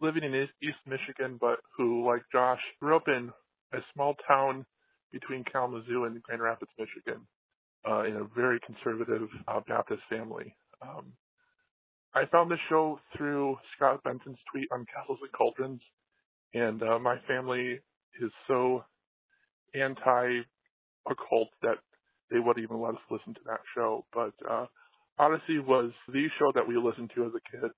living 0.00 0.24
in 0.24 0.34
East, 0.34 0.52
East 0.62 0.76
Michigan, 0.86 1.38
but 1.40 1.60
who, 1.76 2.06
like 2.06 2.22
Josh, 2.32 2.60
grew 2.80 2.96
up 2.96 3.08
in 3.08 3.30
a 3.72 3.78
small 3.94 4.14
town 4.26 4.66
between 5.14 5.44
Kalamazoo 5.44 6.04
and 6.04 6.20
Grand 6.24 6.42
Rapids, 6.42 6.72
Michigan, 6.76 7.22
uh, 7.88 8.02
in 8.02 8.16
a 8.16 8.24
very 8.34 8.58
conservative 8.66 9.28
uh, 9.46 9.60
Baptist 9.66 10.02
family. 10.10 10.54
Um, 10.82 11.12
I 12.14 12.24
found 12.32 12.50
this 12.50 12.58
show 12.68 12.98
through 13.16 13.56
Scott 13.76 14.02
Benson's 14.02 14.38
tweet 14.52 14.68
on 14.72 14.84
Castles 14.92 15.18
and 15.22 15.32
Cauldrons, 15.32 15.80
and 16.52 16.82
uh, 16.82 16.98
my 16.98 17.16
family 17.28 17.80
is 18.20 18.30
so 18.48 18.84
anti 19.74 20.40
occult 21.08 21.48
that 21.62 21.78
they 22.30 22.38
wouldn't 22.38 22.64
even 22.64 22.80
let 22.80 22.94
us 22.94 23.10
listen 23.10 23.34
to 23.34 23.40
that 23.46 23.60
show. 23.76 24.04
But 24.12 24.32
uh, 24.50 24.66
Odyssey 25.18 25.60
was 25.60 25.92
the 26.08 26.26
show 26.38 26.50
that 26.54 26.66
we 26.66 26.76
listened 26.76 27.10
to 27.14 27.24
as 27.24 27.32
a 27.36 27.50
kid. 27.50 27.70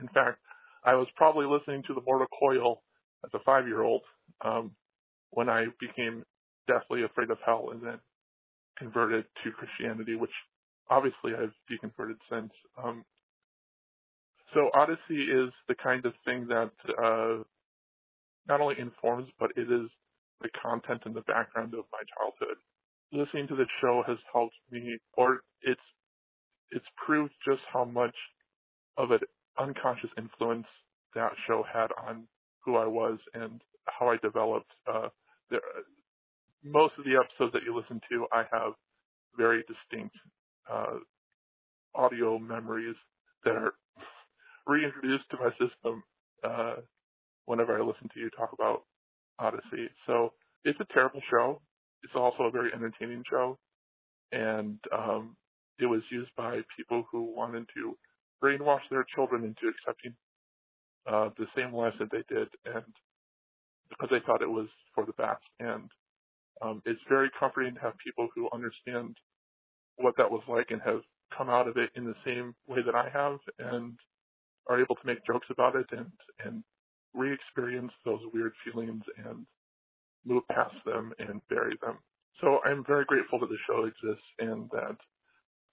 In 0.00 0.08
fact, 0.08 0.38
I 0.84 0.94
was 0.94 1.06
probably 1.16 1.46
listening 1.46 1.82
to 1.86 1.94
the 1.94 2.00
Mortal 2.04 2.26
Coil 2.38 2.82
as 3.24 3.30
a 3.34 3.38
five 3.44 3.66
year 3.66 3.82
old 3.82 4.02
um, 4.44 4.72
when 5.30 5.48
I 5.48 5.66
became 5.78 6.24
deathly 6.70 7.02
afraid 7.02 7.30
of 7.30 7.38
hell 7.44 7.70
and 7.72 7.82
then 7.82 7.98
converted 8.78 9.24
to 9.44 9.50
Christianity, 9.52 10.14
which 10.14 10.30
obviously 10.88 11.32
I've 11.34 11.54
deconverted 11.70 12.18
since. 12.30 12.52
Um, 12.82 13.04
so 14.54 14.70
Odyssey 14.74 15.24
is 15.24 15.50
the 15.68 15.74
kind 15.82 16.04
of 16.06 16.12
thing 16.24 16.46
that 16.48 16.72
uh, 16.98 17.42
not 18.48 18.60
only 18.60 18.76
informs, 18.78 19.28
but 19.38 19.50
it 19.56 19.70
is 19.70 19.88
the 20.40 20.48
content 20.60 21.02
and 21.04 21.14
the 21.14 21.22
background 21.22 21.74
of 21.74 21.84
my 21.92 22.02
childhood. 22.16 22.58
Listening 23.12 23.48
to 23.48 23.56
the 23.56 23.66
show 23.80 24.02
has 24.06 24.18
helped 24.32 24.54
me, 24.70 24.98
or 25.14 25.40
it's 25.62 25.80
it's 26.70 26.86
proved 27.04 27.32
just 27.46 27.62
how 27.72 27.84
much 27.84 28.14
of 28.96 29.10
an 29.10 29.20
unconscious 29.58 30.10
influence 30.16 30.66
that 31.14 31.32
show 31.46 31.64
had 31.72 31.88
on 32.06 32.26
who 32.64 32.76
I 32.76 32.86
was 32.86 33.18
and 33.34 33.60
how 33.86 34.08
I 34.08 34.16
developed. 34.22 34.70
Uh, 34.86 35.08
there, 35.50 35.60
most 36.64 36.94
of 36.98 37.04
the 37.04 37.16
episodes 37.16 37.52
that 37.52 37.62
you 37.64 37.76
listen 37.76 38.00
to, 38.10 38.26
I 38.32 38.44
have 38.52 38.72
very 39.36 39.62
distinct 39.66 40.14
uh, 40.70 40.98
audio 41.94 42.38
memories 42.38 42.96
that 43.44 43.56
are 43.56 43.74
reintroduced 44.66 45.24
to 45.30 45.36
my 45.38 45.50
system 45.52 46.02
uh, 46.44 46.76
whenever 47.46 47.76
I 47.76 47.84
listen 47.84 48.08
to 48.14 48.20
you 48.20 48.30
talk 48.30 48.50
about 48.52 48.82
Odyssey. 49.38 49.88
So 50.06 50.32
it's 50.64 50.78
a 50.80 50.92
terrible 50.92 51.20
show. 51.30 51.60
It's 52.02 52.12
also 52.14 52.44
a 52.44 52.50
very 52.50 52.70
entertaining 52.72 53.22
show, 53.28 53.58
and 54.32 54.78
um, 54.96 55.36
it 55.78 55.86
was 55.86 56.02
used 56.10 56.30
by 56.36 56.60
people 56.76 57.04
who 57.10 57.34
wanted 57.34 57.66
to 57.74 57.96
brainwash 58.42 58.80
their 58.90 59.04
children 59.14 59.44
into 59.44 59.68
accepting 59.68 60.14
uh, 61.06 61.28
the 61.38 61.46
same 61.56 61.74
lives 61.74 61.96
that 61.98 62.10
they 62.10 62.24
did, 62.34 62.48
and 62.64 62.84
because 63.90 64.08
they 64.10 64.24
thought 64.24 64.42
it 64.42 64.50
was 64.50 64.68
for 64.94 65.04
the 65.04 65.12
best. 65.12 65.42
And 65.58 65.90
um, 66.62 66.82
it's 66.84 67.00
very 67.08 67.30
comforting 67.38 67.74
to 67.74 67.80
have 67.80 67.94
people 68.04 68.28
who 68.34 68.48
understand 68.52 69.16
what 69.96 70.14
that 70.16 70.30
was 70.30 70.42
like 70.48 70.70
and 70.70 70.80
have 70.82 71.00
come 71.36 71.48
out 71.48 71.68
of 71.68 71.76
it 71.76 71.90
in 71.94 72.04
the 72.04 72.14
same 72.24 72.54
way 72.68 72.78
that 72.84 72.94
I 72.94 73.08
have, 73.12 73.38
and 73.58 73.94
are 74.68 74.80
able 74.80 74.94
to 74.96 75.06
make 75.06 75.24
jokes 75.26 75.46
about 75.50 75.76
it 75.76 75.86
and 75.92 76.10
and 76.44 76.62
re-experience 77.14 77.92
those 78.04 78.20
weird 78.32 78.52
feelings 78.64 79.02
and 79.26 79.46
move 80.24 80.42
past 80.48 80.76
them 80.84 81.12
and 81.18 81.40
bury 81.48 81.76
them. 81.82 81.98
So 82.40 82.58
I'm 82.64 82.84
very 82.86 83.04
grateful 83.04 83.40
that 83.40 83.48
the 83.48 83.58
show 83.66 83.84
exists 83.84 84.26
and 84.38 84.70
that 84.70 84.96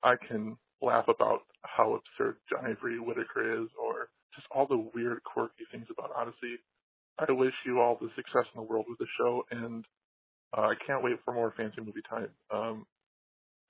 I 0.04 0.16
can 0.28 0.58
laugh 0.82 1.06
about 1.08 1.42
how 1.64 2.00
absurd 2.00 2.38
John 2.50 2.70
Avery 2.70 3.00
Whittaker 3.00 3.64
is 3.64 3.70
or 3.82 4.10
just 4.36 4.48
all 4.52 4.68
the 4.68 4.90
weird, 4.94 5.24
quirky 5.24 5.66
things 5.72 5.88
about 5.92 6.12
Odyssey. 6.16 6.58
I 7.20 7.32
wish 7.32 7.54
you 7.66 7.80
all 7.82 7.98
the 8.00 8.10
success 8.16 8.46
in 8.54 8.62
the 8.62 8.68
world 8.68 8.86
with 8.88 9.00
the 9.00 9.08
show, 9.20 9.44
and 9.50 9.86
uh, 10.56 10.62
I 10.62 10.76
can't 10.86 11.04
wait 11.04 11.18
for 11.26 11.34
more 11.34 11.54
fancy 11.56 11.82
movie 11.82 12.02
time. 12.10 12.30
Um, 12.52 12.86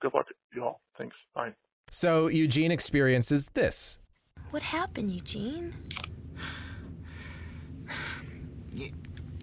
good 0.00 0.12
luck, 0.14 0.26
you 0.54 0.64
all. 0.64 0.80
Thanks. 0.96 1.16
Bye. 1.34 1.52
So 1.90 2.26
Eugene 2.28 2.70
experiences 2.70 3.46
this. 3.54 3.98
What 4.50 4.62
happened, 4.62 5.10
Eugene? 5.10 5.74
It, 8.80 8.92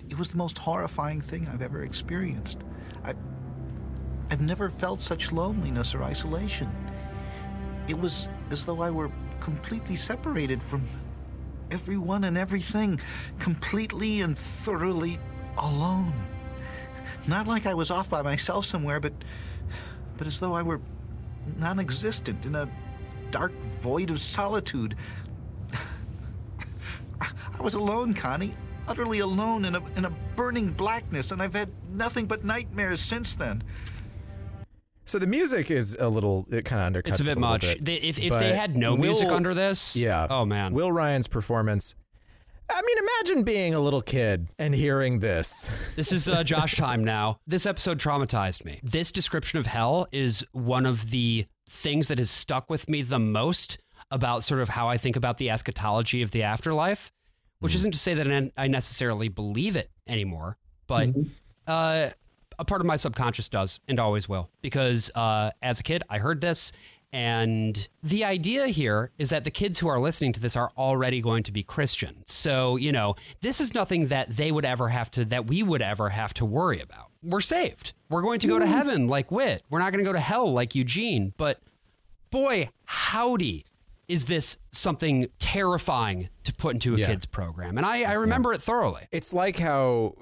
it 0.09 0.17
was 0.17 0.29
the 0.29 0.37
most 0.37 0.57
horrifying 0.57 1.19
thing 1.19 1.45
I've 1.51 1.61
ever 1.61 1.83
experienced. 1.83 2.59
I, 3.03 3.15
I've 4.29 4.39
never 4.39 4.69
felt 4.69 5.01
such 5.01 5.33
loneliness 5.33 5.93
or 5.93 6.03
isolation. 6.03 6.69
It 7.89 7.99
was 7.99 8.29
as 8.51 8.65
though 8.65 8.81
I 8.81 8.91
were 8.91 9.11
completely 9.41 9.97
separated 9.97 10.63
from 10.63 10.87
everyone 11.69 12.23
and 12.23 12.37
everything, 12.37 12.99
completely 13.39 14.21
and 14.21 14.37
thoroughly 14.37 15.19
alone. 15.57 16.13
Not 17.27 17.47
like 17.47 17.65
I 17.65 17.73
was 17.73 17.89
off 17.91 18.09
by 18.09 18.21
myself 18.21 18.65
somewhere, 18.65 18.99
but 18.99 19.13
but 20.17 20.27
as 20.27 20.39
though 20.39 20.53
I 20.53 20.61
were 20.61 20.79
non-existent 21.57 22.45
in 22.45 22.55
a 22.55 22.69
dark 23.31 23.51
void 23.81 24.09
of 24.11 24.19
solitude. 24.19 24.95
I 27.21 27.61
was 27.61 27.73
alone, 27.73 28.13
Connie, 28.13 28.53
utterly 28.87 29.19
alone 29.19 29.65
in 29.65 29.75
a 29.75 29.83
in 29.97 30.05
a 30.05 30.09
burning 30.35 30.71
blackness, 30.71 31.31
and 31.31 31.41
I've 31.41 31.53
had 31.55 31.71
nothing 31.91 32.25
but 32.25 32.43
nightmares 32.43 32.99
since 32.99 33.35
then. 33.35 33.63
So 35.07 35.19
the 35.19 35.27
music 35.27 35.69
is 35.69 35.95
a 35.99 36.09
little, 36.09 36.47
it 36.49 36.65
kind 36.65 36.81
of 36.95 37.03
undercuts 37.03 37.19
It's 37.19 37.19
a 37.19 37.23
it 37.31 37.35
bit 37.35 37.37
little 37.37 37.49
much. 37.51 37.61
bit. 37.61 37.85
They- 37.85 37.95
if- 37.97 38.17
if 38.17 38.29
But 38.31 38.39
they 38.39 38.55
had 38.55 38.75
no 38.75 38.97
music 38.97 39.27
under 39.29 39.53
this, 39.53 39.95
yeah. 39.95 40.25
oh 40.31 40.45
man, 40.45 40.73
Will 40.73 40.91
Ryan's 40.91 41.27
performance. 41.27 41.93
I 42.69 42.81
mean, 42.81 42.97
imagine 42.97 43.43
being 43.43 43.73
a 43.73 43.79
little 43.79 44.01
kid 44.01 44.49
and 44.57 44.73
hearing 44.73 45.19
this. 45.19 45.69
This 45.95 46.11
is 46.11 46.27
uh, 46.27 46.43
Josh 46.43 46.75
time 46.77 47.03
now. 47.03 47.39
This 47.45 47.65
episode 47.65 47.99
traumatized 47.99 48.65
me. 48.65 48.79
This 48.83 49.11
description 49.11 49.59
of 49.59 49.65
hell 49.67 50.07
is 50.11 50.43
one 50.51 50.85
of 50.85 51.11
the 51.11 51.45
things 51.69 52.07
that 52.07 52.17
has 52.17 52.29
stuck 52.29 52.69
with 52.69 52.89
me 52.89 53.01
the 53.01 53.19
most 53.19 53.77
about 54.11 54.43
sort 54.43 54.61
of 54.61 54.69
how 54.69 54.87
I 54.87 54.97
think 54.97 55.15
about 55.15 55.37
the 55.37 55.49
eschatology 55.49 56.21
of 56.21 56.31
the 56.31 56.43
afterlife, 56.43 57.11
which 57.59 57.75
isn't 57.75 57.91
to 57.91 57.97
say 57.97 58.13
that 58.15 58.51
I- 58.57 58.67
necessarily 58.67 59.29
believe 59.29 59.75
it 59.75 59.89
anymore, 60.07 60.57
but 60.87 61.09
uh, 61.67 62.09
a 62.59 62.65
part 62.65 62.81
of 62.81 62.87
my 62.87 62.95
subconscious 62.95 63.49
does 63.49 63.79
and 63.87 63.99
always 63.99 64.27
will. 64.29 64.49
Because 64.61 65.11
uh, 65.15 65.51
as 65.61 65.79
a 65.79 65.83
kid, 65.83 66.03
I 66.09 66.19
heard 66.19 66.41
this. 66.41 66.71
And 67.15 67.87
the 68.03 68.25
idea 68.25 68.67
here 68.67 69.09
is 69.17 69.29
that 69.29 69.45
the 69.45 69.49
kids 69.49 69.79
who 69.79 69.87
are 69.87 70.01
listening 70.01 70.33
to 70.33 70.41
this 70.41 70.57
are 70.57 70.69
already 70.77 71.21
going 71.21 71.43
to 71.43 71.51
be 71.53 71.63
Christian. 71.63 72.23
So, 72.25 72.75
you 72.75 72.91
know, 72.91 73.15
this 73.39 73.61
is 73.61 73.73
nothing 73.73 74.07
that 74.07 74.31
they 74.31 74.51
would 74.51 74.65
ever 74.65 74.89
have 74.89 75.09
to, 75.11 75.23
that 75.23 75.47
we 75.47 75.63
would 75.63 75.81
ever 75.81 76.09
have 76.09 76.33
to 76.33 76.45
worry 76.45 76.81
about. 76.81 77.11
We're 77.23 77.39
saved. 77.39 77.93
We're 78.09 78.21
going 78.21 78.39
to 78.39 78.47
go 78.47 78.59
to 78.59 78.65
heaven 78.67 79.07
like 79.07 79.31
Whit. 79.31 79.63
We're 79.69 79.79
not 79.79 79.93
going 79.93 80.03
to 80.03 80.07
go 80.09 80.11
to 80.11 80.19
hell 80.19 80.51
like 80.51 80.75
Eugene. 80.75 81.33
But 81.37 81.61
boy, 82.31 82.67
howdy, 82.83 83.65
is 84.09 84.25
this 84.25 84.57
something 84.73 85.27
terrifying 85.39 86.27
to 86.43 86.53
put 86.53 86.73
into 86.73 86.95
a 86.95 86.97
Yeah. 86.97 87.07
kid's 87.07 87.25
program. 87.25 87.77
And 87.77 87.85
I, 87.85 88.01
I 88.03 88.13
remember 88.13 88.51
it 88.51 88.61
thoroughly. 88.61 89.07
It's 89.13 89.33
like 89.33 89.57
how 89.57 90.15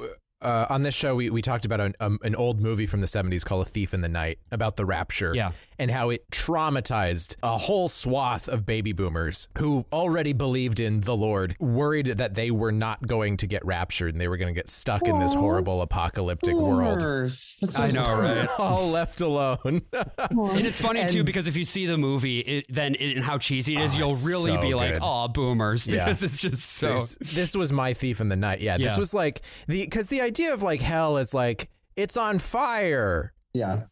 uh, 0.43 0.67
on 0.69 0.83
this 0.83 0.93
show 0.93 1.15
we, 1.15 1.29
we 1.29 1.41
talked 1.41 1.63
about 1.65 1.79
an, 1.79 1.93
um, 2.01 2.19
an 2.21 2.35
old 2.35 2.59
movie 2.59 2.85
from 2.85 2.99
the 2.99 3.07
70s 3.07 3.45
called 3.45 3.65
A 3.65 3.69
Thief 3.69 3.93
in 3.93 4.01
the 4.01 4.09
Night 4.09 4.39
about 4.51 4.75
the 4.75 4.83
rapture 4.85 5.33
Yeah. 5.33 5.53
And 5.79 5.91
how 5.91 6.09
it 6.09 6.29
traumatized 6.31 7.35
a 7.43 7.57
whole 7.57 7.87
swath 7.87 8.47
of 8.47 8.65
baby 8.65 8.91
boomers 8.93 9.47
who 9.57 9.85
already 9.91 10.33
believed 10.33 10.79
in 10.79 11.01
the 11.01 11.15
Lord, 11.15 11.55
worried 11.59 12.05
that 12.07 12.33
they 12.35 12.51
were 12.51 12.71
not 12.71 13.05
going 13.07 13.37
to 13.37 13.47
get 13.47 13.65
raptured 13.65 14.13
and 14.13 14.21
they 14.21 14.27
were 14.27 14.37
going 14.37 14.53
to 14.53 14.57
get 14.57 14.69
stuck 14.69 15.07
in 15.07 15.19
this 15.19 15.33
horrible 15.33 15.81
apocalyptic 15.81 16.55
world. 16.55 16.99
Boomers. 16.99 17.57
That's 17.61 17.75
so 17.77 17.83
I 17.83 17.91
know, 17.91 18.19
right? 18.19 18.47
All 18.59 18.89
left 18.89 19.21
alone. 19.21 19.81
And 19.91 20.65
it's 20.65 20.79
funny 20.81 21.05
too 21.07 21.23
because 21.23 21.47
if 21.47 21.55
you 21.57 21.65
see 21.65 21.85
the 21.85 21.97
movie, 21.97 22.39
it, 22.39 22.65
then 22.69 22.95
it, 22.95 23.15
and 23.15 23.23
how 23.23 23.37
cheesy 23.37 23.75
it 23.75 23.81
is, 23.81 23.95
Oh, 23.95 23.97
you'll 23.99 24.15
really 24.27 24.55
so 24.55 24.61
be 24.61 24.73
like, 24.73 24.97
"Oh, 25.01 25.27
boomers," 25.27 25.85
Yeah. 25.87 26.05
because 26.05 26.23
it's 26.23 26.39
just 26.41 26.63
so. 26.63 26.91
It's- 26.93 27.17
this 27.21 27.55
was 27.55 27.71
my 27.71 27.93
thief 27.93 28.21
in 28.21 28.29
the 28.29 28.35
night. 28.35 28.61
Yeah, 28.61 28.77
this 28.77 28.93
Yeah. 28.93 28.97
was 28.99 29.13
like 29.13 29.41
the 29.67 29.83
because 29.83 30.07
the 30.07 30.21
idea 30.21 30.53
of 30.53 30.61
like 30.61 30.81
hell 30.81 31.17
is 31.17 31.33
like 31.33 31.69
it's 31.95 32.17
on 32.17 32.39
fire. 32.39 33.33
Yeah. 33.53 33.83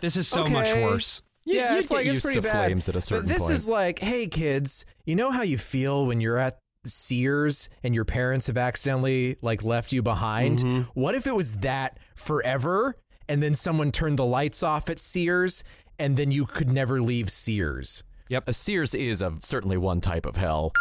This 0.00 0.16
is 0.16 0.28
so 0.28 0.46
much 0.46 0.70
okay. 0.70 0.84
worse. 0.84 1.22
Yeah, 1.44 1.72
you'd 1.72 1.80
it's 1.80 1.88
get 1.88 1.94
like 1.94 2.06
it's 2.06 2.14
used 2.16 2.24
pretty 2.24 2.40
bad. 2.40 2.66
flames 2.66 2.88
at 2.88 2.96
a 2.96 3.00
certain 3.00 3.24
but 3.24 3.32
this 3.32 3.42
point. 3.42 3.54
is 3.54 3.68
like, 3.68 3.98
hey 4.00 4.26
kids, 4.26 4.84
you 5.06 5.16
know 5.16 5.30
how 5.30 5.42
you 5.42 5.56
feel 5.56 6.06
when 6.06 6.20
you're 6.20 6.36
at 6.36 6.58
Sears 6.84 7.68
and 7.82 7.94
your 7.94 8.04
parents 8.04 8.46
have 8.48 8.56
accidentally 8.56 9.36
like 9.40 9.62
left 9.62 9.92
you 9.92 10.02
behind? 10.02 10.58
Mm-hmm. 10.58 10.82
What 10.94 11.14
if 11.14 11.26
it 11.26 11.34
was 11.34 11.56
that 11.58 11.98
forever 12.16 12.96
and 13.28 13.42
then 13.42 13.54
someone 13.54 13.92
turned 13.92 14.18
the 14.18 14.24
lights 14.24 14.62
off 14.62 14.88
at 14.88 14.98
Sears 14.98 15.64
and 15.98 16.16
then 16.16 16.30
you 16.30 16.44
could 16.44 16.70
never 16.70 17.00
leave 17.00 17.30
Sears? 17.30 18.04
Yep. 18.28 18.48
A 18.48 18.52
Sears 18.52 18.94
is 18.94 19.22
a, 19.22 19.34
certainly 19.40 19.78
one 19.78 20.00
type 20.00 20.26
of 20.26 20.36
hell. 20.36 20.72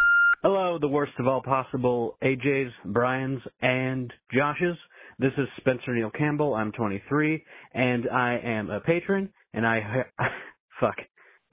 Hello, 0.43 0.77
the 0.79 0.87
worst 0.87 1.13
of 1.17 1.27
all 1.27 1.41
possible 1.41 2.17
AJ's, 2.23 2.71
Brian's, 2.85 3.41
and 3.61 4.13
Josh's. 4.33 4.77
This 5.19 5.31
is 5.39 5.47
Spencer 5.57 5.95
Neil 5.95 6.11
Campbell. 6.11 6.53
I'm 6.53 6.71
23, 6.73 7.43
and 7.73 8.07
I 8.07 8.39
am 8.43 8.69
a 8.69 8.79
patron, 8.79 9.29
and 9.51 9.65
I, 9.65 9.79
fuck, 10.79 10.93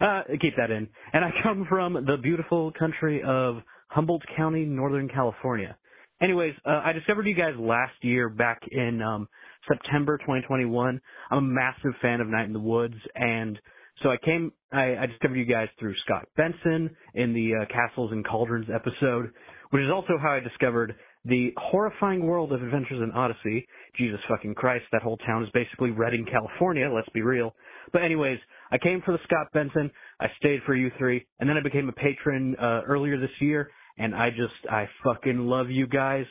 uh, 0.02 0.20
keep 0.38 0.54
that 0.58 0.70
in. 0.70 0.86
And 1.14 1.24
I 1.24 1.30
come 1.42 1.64
from 1.66 1.94
the 1.94 2.18
beautiful 2.22 2.72
country 2.78 3.22
of 3.26 3.62
Humboldt 3.88 4.22
County, 4.36 4.66
Northern 4.66 5.08
California. 5.08 5.78
Anyways, 6.20 6.52
uh, 6.66 6.82
I 6.84 6.92
discovered 6.92 7.26
you 7.26 7.34
guys 7.34 7.54
last 7.58 7.94
year 8.02 8.28
back 8.28 8.60
in, 8.70 9.00
um, 9.00 9.28
September 9.66 10.18
2021. 10.18 11.00
I'm 11.30 11.38
a 11.38 11.40
massive 11.40 11.98
fan 12.02 12.20
of 12.20 12.28
Night 12.28 12.44
in 12.44 12.52
the 12.52 12.60
Woods, 12.60 12.96
and 13.14 13.58
so 14.02 14.10
I 14.10 14.18
came, 14.22 14.52
I, 14.72 14.94
I 14.96 15.06
discovered 15.06 15.36
you 15.36 15.46
guys 15.46 15.68
through 15.80 15.94
Scott 16.04 16.28
Benson 16.36 16.94
in 17.14 17.32
the 17.32 17.62
uh, 17.62 17.72
Castles 17.72 18.12
and 18.12 18.26
Cauldrons 18.26 18.66
episode, 18.68 19.32
which 19.70 19.82
is 19.82 19.90
also 19.90 20.18
how 20.20 20.32
I 20.32 20.40
discovered 20.40 20.94
the 21.24 21.52
horrifying 21.56 22.26
world 22.26 22.52
of 22.52 22.62
Adventures 22.62 23.00
in 23.02 23.10
Odyssey. 23.12 23.66
Jesus 23.96 24.20
fucking 24.28 24.54
Christ, 24.54 24.84
that 24.92 25.02
whole 25.02 25.16
town 25.18 25.42
is 25.42 25.48
basically 25.54 25.90
Redding, 25.90 26.26
California, 26.30 26.90
let's 26.92 27.08
be 27.10 27.22
real. 27.22 27.54
But 27.92 28.02
anyways, 28.02 28.38
I 28.70 28.78
came 28.78 29.02
for 29.04 29.12
the 29.12 29.18
Scott 29.24 29.46
Benson, 29.52 29.90
I 30.20 30.26
stayed 30.38 30.60
for 30.66 30.74
you 30.74 30.90
three, 30.98 31.26
and 31.40 31.48
then 31.48 31.56
I 31.56 31.62
became 31.62 31.88
a 31.88 31.92
patron 31.92 32.56
uh, 32.60 32.82
earlier 32.86 33.18
this 33.18 33.30
year, 33.40 33.70
and 33.98 34.14
I 34.14 34.30
just, 34.30 34.70
I 34.70 34.88
fucking 35.04 35.38
love 35.38 35.70
you 35.70 35.86
guys. 35.86 36.26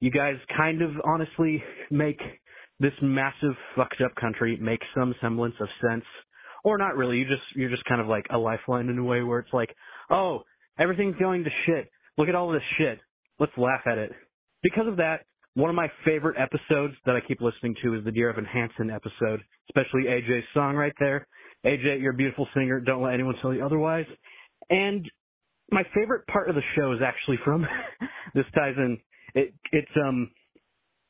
You 0.00 0.10
guys 0.10 0.34
kind 0.56 0.82
of 0.82 0.90
honestly 1.04 1.62
make 1.90 2.20
this 2.78 2.92
massive 3.00 3.54
fucked 3.74 4.02
up 4.04 4.14
country 4.16 4.58
make 4.60 4.80
some 4.94 5.14
semblance 5.22 5.54
of 5.60 5.68
sense 5.80 6.04
or 6.66 6.76
not 6.78 6.96
really. 6.96 7.16
You 7.18 7.24
just 7.24 7.42
you're 7.54 7.70
just 7.70 7.84
kind 7.84 8.00
of 8.00 8.08
like 8.08 8.26
a 8.30 8.36
lifeline 8.36 8.88
in 8.88 8.98
a 8.98 9.04
way 9.04 9.22
where 9.22 9.38
it's 9.38 9.52
like, 9.52 9.74
oh, 10.10 10.42
everything's 10.78 11.16
going 11.16 11.44
to 11.44 11.50
shit. 11.64 11.88
Look 12.18 12.28
at 12.28 12.34
all 12.34 12.50
this 12.50 12.62
shit. 12.76 12.98
Let's 13.38 13.52
laugh 13.56 13.82
at 13.86 13.98
it. 13.98 14.12
Because 14.66 14.88
of 14.88 14.96
that, 14.96 15.26
one 15.54 15.70
of 15.70 15.76
my 15.76 15.86
favorite 16.04 16.36
episodes 16.40 16.94
that 17.04 17.14
I 17.14 17.20
keep 17.20 17.40
listening 17.40 17.76
to 17.84 17.94
is 17.94 18.04
the 18.04 18.10
Dear 18.10 18.30
Evan 18.30 18.44
Hansen 18.44 18.90
episode, 18.90 19.40
especially 19.70 20.08
AJ's 20.08 20.44
song 20.52 20.74
right 20.74 20.92
there. 20.98 21.28
AJ, 21.64 22.02
you're 22.02 22.12
a 22.12 22.16
beautiful 22.16 22.48
singer. 22.52 22.80
Don't 22.80 23.00
let 23.00 23.14
anyone 23.14 23.36
tell 23.40 23.54
you 23.54 23.64
otherwise. 23.64 24.06
And 24.68 25.08
my 25.70 25.84
favorite 25.94 26.26
part 26.26 26.48
of 26.48 26.56
the 26.56 26.62
show 26.74 26.90
is 26.90 26.98
actually 27.00 27.38
from 27.44 27.64
this 28.34 28.44
ties 28.56 28.74
in. 28.76 28.98
It, 29.36 29.54
it's 29.70 29.92
um 30.04 30.32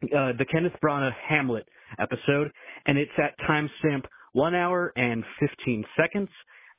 uh, 0.02 0.32
the 0.36 0.44
Kenneth 0.52 0.74
Branagh 0.84 1.14
Hamlet 1.26 1.66
episode, 1.98 2.52
and 2.84 2.98
it's 2.98 3.10
at 3.16 3.38
timestamp 3.48 4.04
one 4.34 4.54
hour 4.54 4.92
and 4.96 5.24
fifteen 5.40 5.82
seconds. 5.98 6.28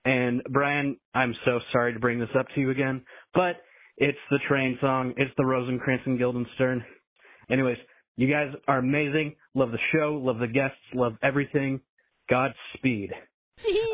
And 0.06 0.44
Brian, 0.52 0.96
I'm 1.16 1.34
so 1.44 1.60
sorry 1.74 1.94
to 1.94 2.00
bring 2.00 2.20
this 2.20 2.30
up 2.38 2.46
to 2.54 2.62
you 2.62 2.70
again, 2.70 3.04
but 3.34 3.56
it's 3.98 4.18
the 4.30 4.40
train 4.48 4.78
song. 4.80 5.14
It's 5.18 5.32
the 5.38 5.46
Rosencrantz 5.46 6.04
and 6.06 6.18
Guildenstern. 6.18 6.84
Anyways, 7.50 7.78
you 8.16 8.30
guys 8.30 8.54
are 8.68 8.80
amazing. 8.80 9.36
Love 9.56 9.72
the 9.72 9.80
show. 9.94 10.20
Love 10.22 10.40
the 10.40 10.48
guests. 10.48 10.78
Love 10.94 11.14
everything. 11.24 11.80
Godspeed. 12.30 13.12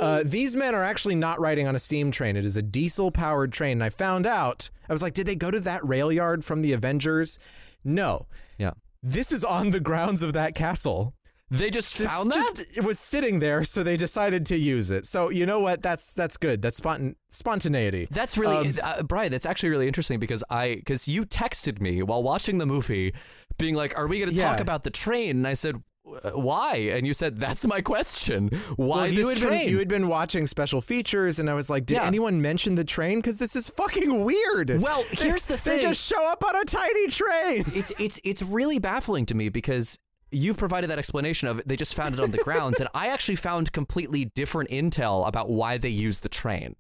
Uh, 0.02 0.22
these 0.26 0.54
men 0.54 0.76
are 0.76 0.84
actually 0.84 1.16
not 1.16 1.40
riding 1.40 1.66
on 1.66 1.76
a 1.76 1.80
steam 1.80 2.12
train. 2.12 2.36
It 2.36 2.46
is 2.46 2.58
a 2.58 2.62
diesel 2.62 3.10
powered 3.10 3.54
train. 3.54 3.74
And 3.74 3.84
I 3.86 3.90
found 3.90 4.28
out, 4.28 4.70
I 4.90 4.92
was 4.92 5.02
like, 5.02 5.14
did 5.14 5.26
they 5.26 5.38
go 5.38 5.50
to 5.50 5.62
that 5.62 5.88
rail 5.88 6.12
yard 6.12 6.44
from 6.44 6.62
the 6.62 6.74
Avengers? 6.74 7.40
No. 7.86 8.26
Yeah. 8.58 8.72
This 9.02 9.32
is 9.32 9.46
on 9.46 9.70
the 9.70 9.80
grounds 9.80 10.22
of 10.22 10.34
that 10.34 10.56
castle. 10.56 11.14
They 11.60 11.70
just 11.70 11.98
This 11.98 12.08
found 12.08 12.32
that? 12.32 12.56
just- 12.56 12.66
it 12.78 12.84
was 12.84 12.98
sitting 13.00 13.40
there, 13.40 13.64
so 13.64 13.84
they 13.84 13.96
decided 13.96 14.46
to 14.48 14.58
use 14.58 14.90
it. 14.90 15.06
So 15.06 15.30
you 15.30 15.46
know 15.46 15.60
what? 15.60 15.82
That's 15.84 16.14
that's 16.14 16.38
good. 16.38 16.62
That's 16.62 16.78
spontan- 16.78 17.16
spontaneity. 17.30 18.08
That's 18.10 18.38
really, 18.38 18.70
Um, 18.70 18.76
uh, 18.82 19.04
Brian. 19.04 19.32
That's 19.32 19.46
actually 19.46 19.70
really 19.70 19.88
interesting 19.88 20.20
because 20.20 20.44
I, 20.50 20.76
because 20.76 21.08
you 21.08 21.26
texted 21.26 21.80
me 21.80 22.02
while 22.02 22.24
watching 22.24 22.58
the 22.58 22.66
movie, 22.66 23.14
being 23.58 23.76
like, 23.76 23.96
"Are 23.98 24.08
we 24.08 24.20
going 24.20 24.32
to 24.32 24.36
talk 24.36 24.60
about 24.60 24.84
the 24.84 24.90
train?" 24.90 25.38
And 25.38 25.48
I 25.48 25.54
said, 25.54 25.76
"Uh, 26.24 26.32
"Why?" 26.32 26.90
And 26.92 27.06
you 27.06 27.14
said, 27.14 27.40
"That's 27.40 27.66
my 27.68 27.82
question. 27.82 28.50
Why 28.76 28.86
well, 28.88 29.02
this 29.06 29.16
you 29.18 29.28
had 29.30 29.38
train?" 29.38 29.60
Been, 29.66 29.70
you 29.70 29.78
had 29.78 29.88
been 29.88 30.08
watching 30.08 30.48
special 30.48 30.82
features, 30.82 31.38
and 31.40 31.50
I 31.50 31.54
was 31.54 31.70
like, 31.70 31.86
did 31.86 31.96
Yeah. 31.96 32.06
anyone 32.06 32.42
mention 32.42 32.76
the 32.76 32.84
train? 32.84 33.20
Because 33.20 33.38
this 33.38 33.56
is 33.56 33.70
fucking 33.70 34.24
weird. 34.24 34.82
Well, 34.82 35.06
They- 35.18 35.26
here's 35.28 35.46
the 35.46 35.58
thing 35.58 35.78
They 35.78 35.84
just 35.84 36.04
show 36.10 36.28
up 36.30 36.44
on 36.44 36.56
a 36.56 36.66
tiny 36.66 37.08
train. 37.08 37.64
it's 37.76 37.94
it's 38.00 38.20
it's 38.24 38.42
really 38.42 38.80
baffling 38.80 39.26
to 39.28 39.36
me 39.36 39.50
because 39.50 40.00
you've 40.34 40.58
provided 40.58 40.90
that 40.90 41.00
explanation 41.00 41.48
of 41.48 41.62
they 41.66 41.76
just 41.76 41.94
found 41.94 42.14
it 42.14 42.20
on 42.20 42.32
the 42.32 42.38
grounds, 42.40 42.80
and 42.80 42.90
I 42.94 43.08
actually 43.08 43.36
found 43.36 43.72
completely 43.72 44.26
different 44.26 44.70
intel 44.70 45.28
about 45.28 45.50
why 45.50 45.78
they 45.78 45.90
used 45.90 46.24
the 46.24 46.30
train. 46.30 46.76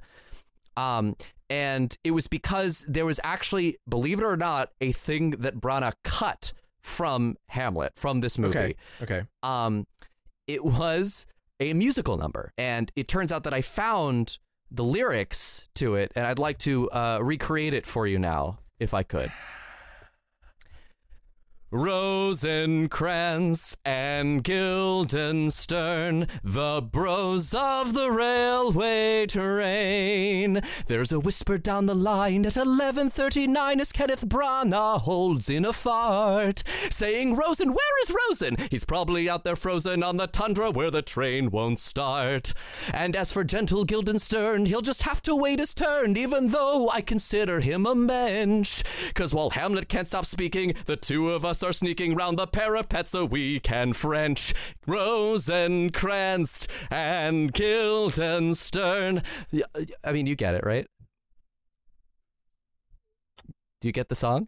Um, 0.76 1.16
and 1.50 1.96
it 2.04 2.12
was 2.12 2.28
because 2.28 2.84
there 2.88 3.06
was 3.06 3.20
actually, 3.24 3.78
believe 3.88 4.20
it 4.20 4.26
or 4.26 4.36
not, 4.38 4.72
a 4.82 4.92
thing 4.92 5.32
that 5.32 5.58
Branagh 5.58 5.94
cut 6.04 6.54
from 6.82 7.38
Hamlet 7.48 7.94
from 7.96 8.22
this 8.22 8.38
movie. 8.38 8.58
Okay. 8.58 8.76
Okay. 9.02 9.24
Um, 9.44 9.86
it 10.48 10.66
was 10.66 11.26
a 11.60 11.74
musical 11.74 12.18
number, 12.18 12.52
and 12.58 12.92
it 12.96 13.08
turns 13.08 13.32
out 13.32 13.44
that 13.44 13.54
I 13.54 13.62
found 13.62 14.40
the 14.72 14.84
lyrics 14.84 15.68
to 15.76 15.96
it, 15.96 16.12
and 16.16 16.26
I'd 16.26 16.40
like 16.40 16.58
to 16.60 16.90
uh, 16.90 17.20
recreate 17.22 17.74
it 17.74 17.86
for 17.86 18.08
you 18.08 18.18
now, 18.18 18.58
if 18.80 18.94
I 18.94 19.04
could. 19.04 19.32
Rosencrantz 21.76 23.76
and 23.84 24.44
Guildenstern, 24.44 26.28
the 26.44 26.84
bros 26.84 27.52
of 27.56 27.96
the 27.96 28.12
railway 28.12 29.26
train. 29.26 30.62
There's 30.86 31.12
a 31.12 31.20
whisper 31.20 31.58
down 31.58 31.88
the 31.88 31.96
line 31.96 32.46
at 32.46 32.58
11:39 32.58 33.80
as 33.80 33.92
Kenneth 33.92 34.30
Branagh 34.30 35.02
holds 35.02 35.50
in 35.50 35.66
a 35.66 35.74
fart, 35.74 36.62
saying, 36.92 37.36
"Rosen, 37.36 37.70
where 37.70 38.02
is 38.04 38.14
Rosen? 38.30 38.56
He's 38.70 38.86
probably 38.86 39.28
out 39.28 39.44
there 39.44 39.56
frozen 39.56 40.04
on 40.04 40.18
the 40.18 40.28
tundra 40.28 40.70
where 40.70 40.92
the 40.92 41.02
train 41.02 41.50
won't 41.50 41.80
start." 41.80 42.54
And 42.94 43.16
as 43.16 43.32
for 43.32 43.44
gentle 43.44 43.84
Guildenstern, 43.84 44.68
he'll 44.68 44.84
just 44.84 45.02
have 45.02 45.24
to 45.24 45.36
wait 45.36 45.58
his 45.58 45.74
turn, 45.74 46.18
even 46.18 46.50
though 46.50 46.92
I 46.94 47.02
consider 47.02 47.62
him 47.62 47.88
a 47.88 47.96
mensch. 47.96 48.84
Cause 49.16 49.34
while 49.34 49.50
Hamlet 49.50 49.90
can't 49.90 50.08
stop 50.08 50.28
speaking, 50.28 50.76
the 50.86 50.98
two 50.98 51.32
of 51.32 51.44
us 51.44 51.63
are 51.64 51.74
sneaking 51.74 52.16
round 52.16 52.38
the 52.38 52.48
parapet 52.48 53.08
so 53.08 53.26
we 53.26 53.60
can 53.60 53.94
French. 53.94 54.54
Rosencrantz 54.86 56.68
and 56.92 57.54
Guildenstern. 57.54 59.22
Yeah, 59.52 59.66
I 60.04 60.12
mean, 60.12 60.28
you 60.28 60.36
get 60.36 60.56
it, 60.56 60.66
right? 60.66 60.88
Do 63.82 63.88
you 63.88 63.92
get 63.92 64.10
the 64.10 64.16
song? 64.16 64.48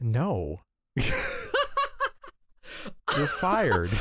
No. 0.00 0.60
You're 0.96 1.04
fired. 3.26 3.90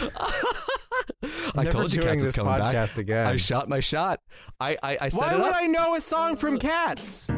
I 1.55 1.65
told 1.65 1.93
you 1.93 2.01
Cats 2.01 2.23
is 2.23 2.35
coming 2.35 2.57
back. 2.57 2.97
again. 2.97 3.27
I 3.27 3.37
shot 3.37 3.69
my 3.69 3.79
shot. 3.79 4.19
I 4.59 4.75
I, 4.81 4.97
I 5.01 5.09
set 5.09 5.21
Why 5.21 5.33
it 5.33 5.37
would 5.39 5.49
up. 5.49 5.55
I 5.55 5.67
know 5.67 5.95
a 5.95 6.01
song 6.01 6.35
from 6.35 6.57
Cats? 6.57 7.29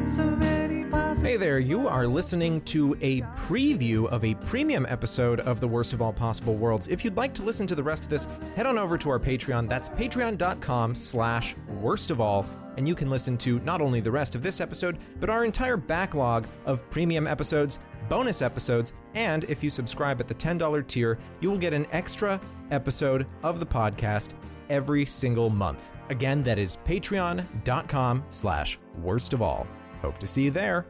Hey 1.26 1.36
there, 1.36 1.58
you 1.58 1.88
are 1.88 2.06
listening 2.06 2.60
to 2.66 2.96
a 3.00 3.20
preview 3.20 4.06
of 4.06 4.24
a 4.24 4.36
premium 4.36 4.86
episode 4.88 5.40
of 5.40 5.58
The 5.58 5.66
Worst 5.66 5.92
of 5.92 6.00
All 6.00 6.12
Possible 6.12 6.54
Worlds. 6.54 6.86
If 6.86 7.04
you'd 7.04 7.16
like 7.16 7.34
to 7.34 7.42
listen 7.42 7.66
to 7.66 7.74
the 7.74 7.82
rest 7.82 8.04
of 8.04 8.10
this, 8.10 8.28
head 8.54 8.64
on 8.64 8.78
over 8.78 8.96
to 8.96 9.10
our 9.10 9.18
Patreon. 9.18 9.68
That's 9.68 9.88
patreon.com 9.88 10.94
slash 10.94 11.56
worst 11.80 12.12
of 12.12 12.20
all. 12.20 12.46
And 12.76 12.86
you 12.86 12.94
can 12.94 13.08
listen 13.08 13.36
to 13.38 13.58
not 13.64 13.80
only 13.80 13.98
the 13.98 14.12
rest 14.12 14.36
of 14.36 14.44
this 14.44 14.60
episode, 14.60 14.98
but 15.18 15.28
our 15.28 15.44
entire 15.44 15.76
backlog 15.76 16.46
of 16.64 16.88
premium 16.90 17.26
episodes, 17.26 17.80
bonus 18.08 18.40
episodes, 18.40 18.92
and 19.16 19.42
if 19.50 19.64
you 19.64 19.68
subscribe 19.68 20.20
at 20.20 20.28
the 20.28 20.34
$10 20.34 20.86
tier, 20.86 21.18
you 21.40 21.50
will 21.50 21.58
get 21.58 21.72
an 21.72 21.88
extra 21.90 22.40
episode 22.70 23.26
of 23.42 23.58
the 23.58 23.66
podcast 23.66 24.30
every 24.70 25.04
single 25.04 25.50
month. 25.50 25.90
Again, 26.08 26.44
that 26.44 26.60
is 26.60 26.78
patreon.com 26.86 28.24
slash 28.30 28.78
worst 29.02 29.32
of 29.32 29.42
all. 29.42 29.66
Hope 30.02 30.18
to 30.18 30.26
see 30.28 30.44
you 30.44 30.50
there. 30.52 30.86